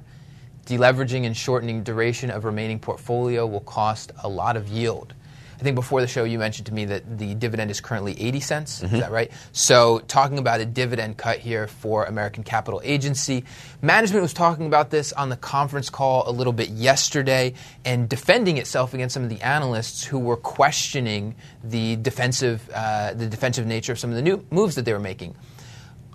Deleveraging 0.65 1.27
and 1.27 1.37
shortening 1.37 1.83
duration 1.83 2.31
of 2.31 2.43
remaining 2.43 2.79
portfolio 2.79 3.45
will 3.45 3.59
cost 3.59 4.13
a 4.23 4.27
lot 4.27 4.57
of 4.57 4.67
yield. 4.67 5.13
I 5.59 5.63
think 5.63 5.75
before 5.75 6.01
the 6.01 6.07
show 6.07 6.23
you 6.23 6.39
mentioned 6.39 6.65
to 6.67 6.73
me 6.73 6.85
that 6.85 7.17
the 7.17 7.33
dividend 7.35 7.71
is 7.71 7.81
currently 7.81 8.19
80 8.19 8.39
cents. 8.39 8.83
Is 8.83 8.91
that 8.91 9.11
right? 9.11 9.31
So, 9.51 9.99
talking 9.99 10.37
about 10.37 10.59
a 10.59 10.65
dividend 10.65 11.17
cut 11.17 11.39
here 11.39 11.67
for 11.67 12.03
American 12.05 12.43
Capital 12.43 12.81
Agency. 12.83 13.45
Management 13.81 14.21
was 14.21 14.33
talking 14.33 14.65
about 14.65 14.89
this 14.89 15.13
on 15.13 15.29
the 15.29 15.37
conference 15.37 15.89
call 15.89 16.29
a 16.29 16.31
little 16.31 16.53
bit 16.53 16.69
yesterday 16.69 17.53
and 17.83 18.09
defending 18.09 18.57
itself 18.57 18.93
against 18.93 19.13
some 19.13 19.23
of 19.23 19.29
the 19.29 19.41
analysts 19.41 20.03
who 20.03 20.19
were 20.19 20.37
questioning 20.37 21.35
the 21.63 21.95
defensive, 21.97 22.69
uh, 22.73 23.13
the 23.13 23.27
defensive 23.27 23.65
nature 23.65 23.91
of 23.91 23.99
some 23.99 24.09
of 24.09 24.15
the 24.15 24.21
new 24.21 24.45
moves 24.51 24.75
that 24.75 24.85
they 24.85 24.93
were 24.93 24.99
making. 24.99 25.35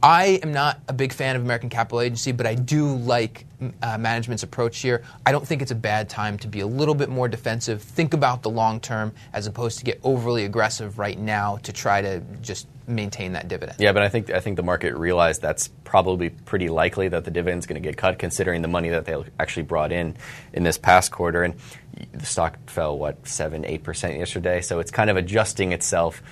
I 0.02 0.40
am 0.42 0.52
not 0.52 0.80
a 0.88 0.92
big 0.92 1.12
fan 1.12 1.36
of 1.36 1.42
American 1.42 1.68
Capital 1.68 2.00
Agency, 2.00 2.32
but 2.32 2.46
I 2.46 2.54
do 2.54 2.94
like 2.96 3.46
uh, 3.82 3.98
management's 3.98 4.42
approach 4.42 4.78
here. 4.78 5.02
I 5.26 5.32
don't 5.32 5.46
think 5.46 5.62
it's 5.62 5.70
a 5.70 5.76
bad 5.76 6.08
time 6.08 6.38
to 6.38 6.48
be 6.48 6.60
a 6.60 6.66
little 6.66 6.94
bit 6.94 7.08
more 7.08 7.28
defensive, 7.28 7.82
think 7.82 8.14
about 8.14 8.42
the 8.42 8.50
long 8.50 8.80
term, 8.80 9.12
as 9.32 9.46
opposed 9.46 9.78
to 9.78 9.84
get 9.84 10.00
overly 10.02 10.44
aggressive 10.44 10.98
right 10.98 11.18
now 11.18 11.58
to 11.58 11.72
try 11.72 12.00
to 12.00 12.20
just 12.40 12.66
maintain 12.86 13.32
that 13.32 13.48
dividend. 13.48 13.78
Yeah, 13.78 13.92
but 13.92 14.02
I 14.02 14.08
think 14.08 14.30
I 14.30 14.40
think 14.40 14.56
the 14.56 14.62
market 14.62 14.94
realized 14.96 15.40
that's 15.40 15.68
probably 15.84 16.30
pretty 16.30 16.68
likely 16.68 17.08
that 17.08 17.24
the 17.24 17.30
dividend's 17.30 17.66
going 17.66 17.80
to 17.80 17.86
get 17.86 17.96
cut, 17.96 18.18
considering 18.18 18.62
the 18.62 18.68
money 18.68 18.88
that 18.90 19.04
they 19.04 19.14
actually 19.38 19.62
brought 19.62 19.92
in 19.92 20.16
in 20.52 20.64
this 20.64 20.78
past 20.78 21.10
quarter. 21.10 21.42
And 21.42 21.54
the 22.12 22.26
stock 22.26 22.58
fell 22.68 22.98
what 22.98 23.26
seven, 23.26 23.64
eight 23.64 23.84
percent 23.84 24.18
yesterday, 24.18 24.60
so 24.60 24.80
it's 24.80 24.90
kind 24.90 25.10
of 25.10 25.16
adjusting 25.16 25.72
itself 25.72 26.22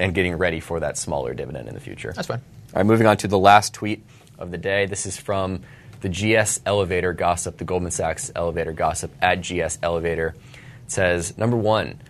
and 0.00 0.14
getting 0.14 0.36
ready 0.36 0.60
for 0.60 0.80
that 0.80 0.96
smaller 0.96 1.34
dividend 1.34 1.68
in 1.68 1.74
the 1.74 1.80
future. 1.80 2.12
That's 2.14 2.28
fine. 2.28 2.40
All 2.74 2.80
right, 2.80 2.86
moving 2.86 3.06
on 3.06 3.16
to 3.18 3.28
the 3.28 3.38
last 3.38 3.74
tweet 3.74 4.04
of 4.38 4.50
the 4.50 4.58
day. 4.58 4.86
This 4.86 5.06
is 5.06 5.16
from 5.16 5.62
the 6.02 6.08
GS 6.08 6.60
Elevator 6.66 7.12
Gossip, 7.12 7.56
the 7.56 7.64
Goldman 7.64 7.90
Sachs 7.92 8.30
Elevator 8.36 8.72
Gossip 8.72 9.10
at 9.22 9.40
GS 9.40 9.78
Elevator. 9.82 10.34
It 10.84 10.92
says 10.92 11.36
number 11.38 11.56
one, 11.56 12.00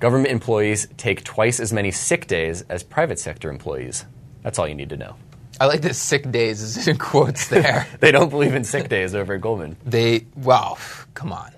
government 0.00 0.30
employees 0.32 0.88
take 0.96 1.22
twice 1.22 1.60
as 1.60 1.72
many 1.72 1.90
sick 1.92 2.26
days 2.26 2.62
as 2.68 2.82
private 2.82 3.18
sector 3.18 3.50
employees. 3.50 4.04
That's 4.42 4.58
all 4.58 4.66
you 4.66 4.74
need 4.74 4.88
to 4.90 4.96
know. 4.96 5.14
I 5.60 5.66
like 5.66 5.82
that 5.82 5.94
sick 5.94 6.28
days 6.32 6.60
is 6.62 6.88
in 6.88 6.98
quotes 6.98 7.48
there. 7.48 7.86
They 8.00 8.10
don't 8.10 8.30
believe 8.30 8.54
in 8.54 8.64
sick 8.64 8.88
days 8.88 9.14
over 9.14 9.34
at 9.34 9.40
Goldman. 9.42 9.76
They 9.84 10.26
wow, 10.34 10.76
come 11.14 11.32
on. 11.32 11.52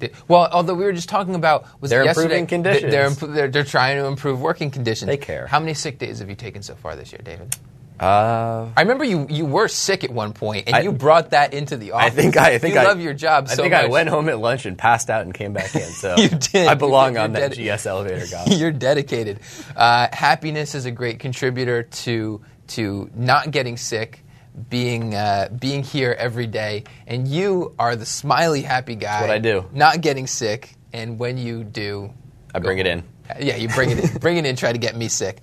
They- 0.00 0.10
well, 0.26 0.48
although 0.52 0.74
we 0.74 0.84
were 0.84 0.92
just 0.92 1.08
talking 1.08 1.34
about 1.34 1.66
was 1.80 1.90
They're 1.90 2.02
improving 2.04 2.46
They- 2.46 2.58
They're, 2.80 3.08
conditions. 3.10 3.18
they're, 3.34 3.48
they're 3.48 3.64
trying 3.64 3.96
to 3.98 4.06
improve 4.06 4.40
working 4.40 4.70
conditions. 4.70 5.06
They 5.06 5.16
care. 5.16 5.46
How 5.46 5.60
many 5.60 5.74
sick 5.74 5.98
days 5.98 6.18
have 6.18 6.28
you 6.28 6.36
taken 6.36 6.62
so 6.62 6.74
far 6.74 6.94
this 6.96 7.12
year, 7.12 7.20
David? 7.24 7.56
Uh, 8.00 8.68
I 8.76 8.82
remember 8.82 9.04
you, 9.04 9.26
you 9.28 9.44
were 9.44 9.66
sick 9.68 10.04
at 10.04 10.10
one 10.10 10.32
point, 10.32 10.64
and 10.68 10.76
I- 10.76 10.80
you 10.80 10.92
brought 10.92 11.30
that 11.30 11.52
into 11.54 11.76
the 11.76 11.92
office. 11.92 12.06
I 12.06 12.10
think 12.10 12.36
I, 12.36 12.54
I 12.54 12.58
think 12.58 12.74
you 12.74 12.80
I 12.80 12.84
love 12.84 13.00
your 13.00 13.14
job 13.14 13.46
I 13.50 13.54
so 13.54 13.62
think 13.62 13.72
much. 13.72 13.84
I 13.84 13.88
went 13.88 14.08
home 14.08 14.28
at 14.28 14.38
lunch 14.38 14.66
and 14.66 14.78
passed 14.78 15.10
out 15.10 15.22
and 15.22 15.34
came 15.34 15.52
back 15.52 15.74
in. 15.74 15.82
So 15.82 16.16
You 16.18 16.28
did. 16.28 16.68
I 16.68 16.74
belong 16.74 17.14
You're 17.14 17.22
on 17.22 17.32
that 17.32 17.52
dedi- 17.52 17.74
GS 17.76 17.86
elevator 17.86 18.26
guys. 18.30 18.60
You're 18.60 18.70
dedicated. 18.72 19.40
Uh, 19.76 20.08
happiness 20.12 20.74
is 20.74 20.84
a 20.86 20.90
great 20.90 21.18
contributor 21.18 21.82
to 21.82 22.40
to 22.68 23.10
not 23.14 23.50
getting 23.50 23.76
sick, 23.76 24.22
being 24.68 25.14
uh, 25.14 25.48
being 25.58 25.82
here 25.82 26.14
every 26.16 26.46
day, 26.46 26.84
and 27.06 27.26
you 27.26 27.74
are 27.78 27.96
the 27.96 28.06
smiley, 28.06 28.62
happy 28.62 28.94
guy. 28.94 29.20
what 29.22 29.30
I 29.30 29.38
do. 29.38 29.64
Not 29.72 30.00
getting 30.02 30.26
sick, 30.26 30.74
and 30.92 31.18
when 31.18 31.36
you 31.38 31.64
do, 31.64 32.12
I 32.54 32.60
bring 32.60 32.78
it 32.78 32.86
in. 32.86 33.02
Yeah, 33.40 33.56
you 33.56 33.68
bring 33.68 33.90
it 33.90 33.98
in. 33.98 34.18
bring 34.18 34.36
it 34.38 34.46
in. 34.46 34.54
Try 34.56 34.72
to 34.72 34.78
get 34.78 34.96
me 34.96 35.08
sick. 35.08 35.38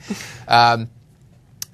Um, 0.47 0.89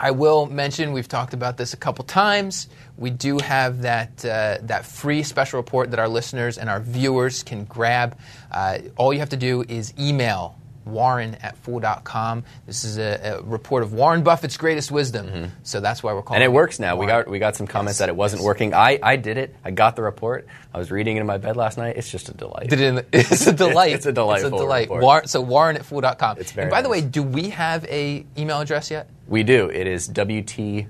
I 0.03 0.09
will 0.09 0.47
mention 0.47 0.93
we've 0.93 1.07
talked 1.07 1.35
about 1.35 1.57
this 1.57 1.75
a 1.75 1.77
couple 1.77 2.03
times. 2.03 2.69
We 2.97 3.11
do 3.11 3.37
have 3.37 3.83
that 3.83 4.25
uh, 4.25 4.57
that 4.63 4.83
free 4.83 5.21
special 5.21 5.57
report 5.57 5.91
that 5.91 5.99
our 5.99 6.07
listeners 6.07 6.57
and 6.57 6.71
our 6.71 6.79
viewers 6.79 7.43
can 7.43 7.65
grab. 7.65 8.17
Uh, 8.51 8.79
all 8.97 9.13
you 9.13 9.19
have 9.19 9.29
to 9.29 9.37
do 9.37 9.63
is 9.69 9.93
email 9.99 10.57
Warren 10.85 11.35
at 11.35 11.57
fool.com. 11.57 12.43
This 12.65 12.83
is 12.83 12.97
a, 12.97 13.37
a 13.39 13.41
report 13.43 13.83
of 13.83 13.93
Warren 13.93 14.23
Buffett's 14.23 14.57
greatest 14.57 14.91
wisdom. 14.91 15.51
So 15.63 15.79
that's 15.79 16.01
why 16.03 16.13
we're 16.13 16.21
calling 16.21 16.39
Mm-hmm. 16.39 16.43
And 16.45 16.53
it 16.53 16.55
works 16.55 16.79
now. 16.79 16.95
We 16.95 17.05
got 17.05 17.27
we 17.27 17.39
got 17.39 17.55
some 17.55 17.67
comments 17.67 17.95
Yes, 17.95 17.99
that 17.99 18.09
it 18.09 18.15
wasn't 18.15 18.41
yes. 18.41 18.47
working. 18.47 18.73
I, 18.73 18.99
I 19.03 19.15
did 19.15 19.37
it. 19.37 19.55
I 19.63 19.71
got 19.71 19.95
the 19.95 20.01
report. 20.01 20.47
I 20.73 20.77
was 20.77 20.89
reading 20.91 21.17
it 21.17 21.21
in 21.21 21.25
my 21.27 21.37
bed 21.37 21.57
last 21.57 21.77
night. 21.77 21.97
It's 21.97 22.09
just 22.09 22.29
a 22.29 22.33
delight. 22.33 22.69
Did 22.69 22.79
it 22.79 22.85
in 22.87 22.95
the- 22.95 23.05
it's 23.13 23.45
a 23.47 23.53
delight. 23.53 23.93
It's 23.93 24.05
a 24.05 24.11
delightful 24.11 24.57
delight. 24.57 24.89
War, 24.89 25.25
so 25.25 25.41
Warren 25.41 25.75
at 25.75 25.85
fool.com. 25.85 26.37
It's 26.39 26.51
very 26.51 26.65
and 26.65 26.71
by 26.71 26.81
the 26.81 26.89
way, 26.89 27.01
do 27.01 27.21
we 27.23 27.49
have 27.49 27.85
a 27.85 28.25
email 28.37 28.59
address 28.61 28.89
yet? 28.89 29.09
We 29.27 29.43
do. 29.43 29.69
It 29.69 29.87
is 29.87 30.09
WTMI. 30.09 30.87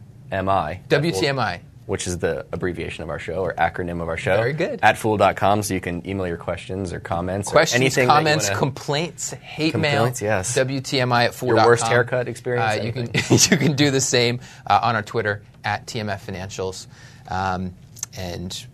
WTMI. 0.87 1.59
Which 1.91 2.07
is 2.07 2.19
the 2.19 2.45
abbreviation 2.53 3.03
of 3.03 3.09
our 3.09 3.19
show 3.19 3.43
or 3.43 3.53
acronym 3.55 4.01
of 4.01 4.07
our 4.07 4.15
show. 4.15 4.37
Very 4.37 4.53
good. 4.53 4.79
At 4.81 4.97
fool.com, 4.97 5.61
so 5.61 5.73
you 5.73 5.81
can 5.81 6.07
email 6.07 6.25
your 6.25 6.37
questions 6.37 6.93
or 6.93 7.01
comments. 7.01 7.49
Questions, 7.51 7.81
or 7.81 7.83
anything 7.83 8.07
comments, 8.07 8.49
complaints, 8.49 9.31
hate 9.31 9.71
Complaints, 9.71 10.21
mail. 10.21 10.29
yes. 10.37 10.57
WTMI 10.57 11.25
at 11.25 11.33
fool. 11.33 11.49
Your 11.49 11.57
worst 11.57 11.83
haircut 11.85 12.29
experience, 12.29 12.79
Uh, 12.79 12.83
you 12.83 12.93
can 12.93 13.09
you 13.29 13.57
can 13.57 13.75
do 13.75 13.91
the 13.91 13.99
same 13.99 14.39
uh, 14.65 14.79
on 14.81 14.95
our 14.95 15.01
Twitter 15.01 15.43
at 15.65 15.85
TMF 15.85 16.21
Financials, 16.25 16.87
um, 17.27 17.73
and 18.17 18.65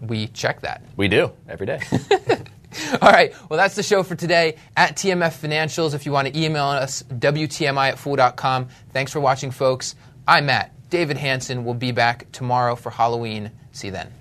we 0.00 0.28
check 0.28 0.60
that. 0.60 0.84
We 0.96 1.08
do 1.08 1.32
every 1.48 1.66
day. 1.66 1.80
All 3.02 3.10
right. 3.10 3.34
Well, 3.50 3.56
that's 3.56 3.74
the 3.74 3.82
show 3.82 4.04
for 4.04 4.14
today 4.14 4.58
at 4.76 4.94
TMF 4.94 5.36
Financials. 5.44 5.92
If 5.92 6.06
you 6.06 6.12
want 6.12 6.28
to 6.28 6.38
email 6.40 6.66
us, 6.66 7.02
WTMI 7.02 7.88
at 7.88 7.98
fool.com. 7.98 8.68
Thanks 8.92 9.10
for 9.10 9.18
watching, 9.18 9.50
folks. 9.50 9.96
I'm 10.28 10.46
Matt. 10.46 10.72
David 10.90 11.18
Hanson 11.18 11.64
will 11.64 11.74
be 11.74 11.92
back 11.92 12.30
tomorrow 12.32 12.74
for 12.74 12.90
Halloween. 12.90 13.52
See 13.72 13.88
you 13.88 13.92
then. 13.92 14.17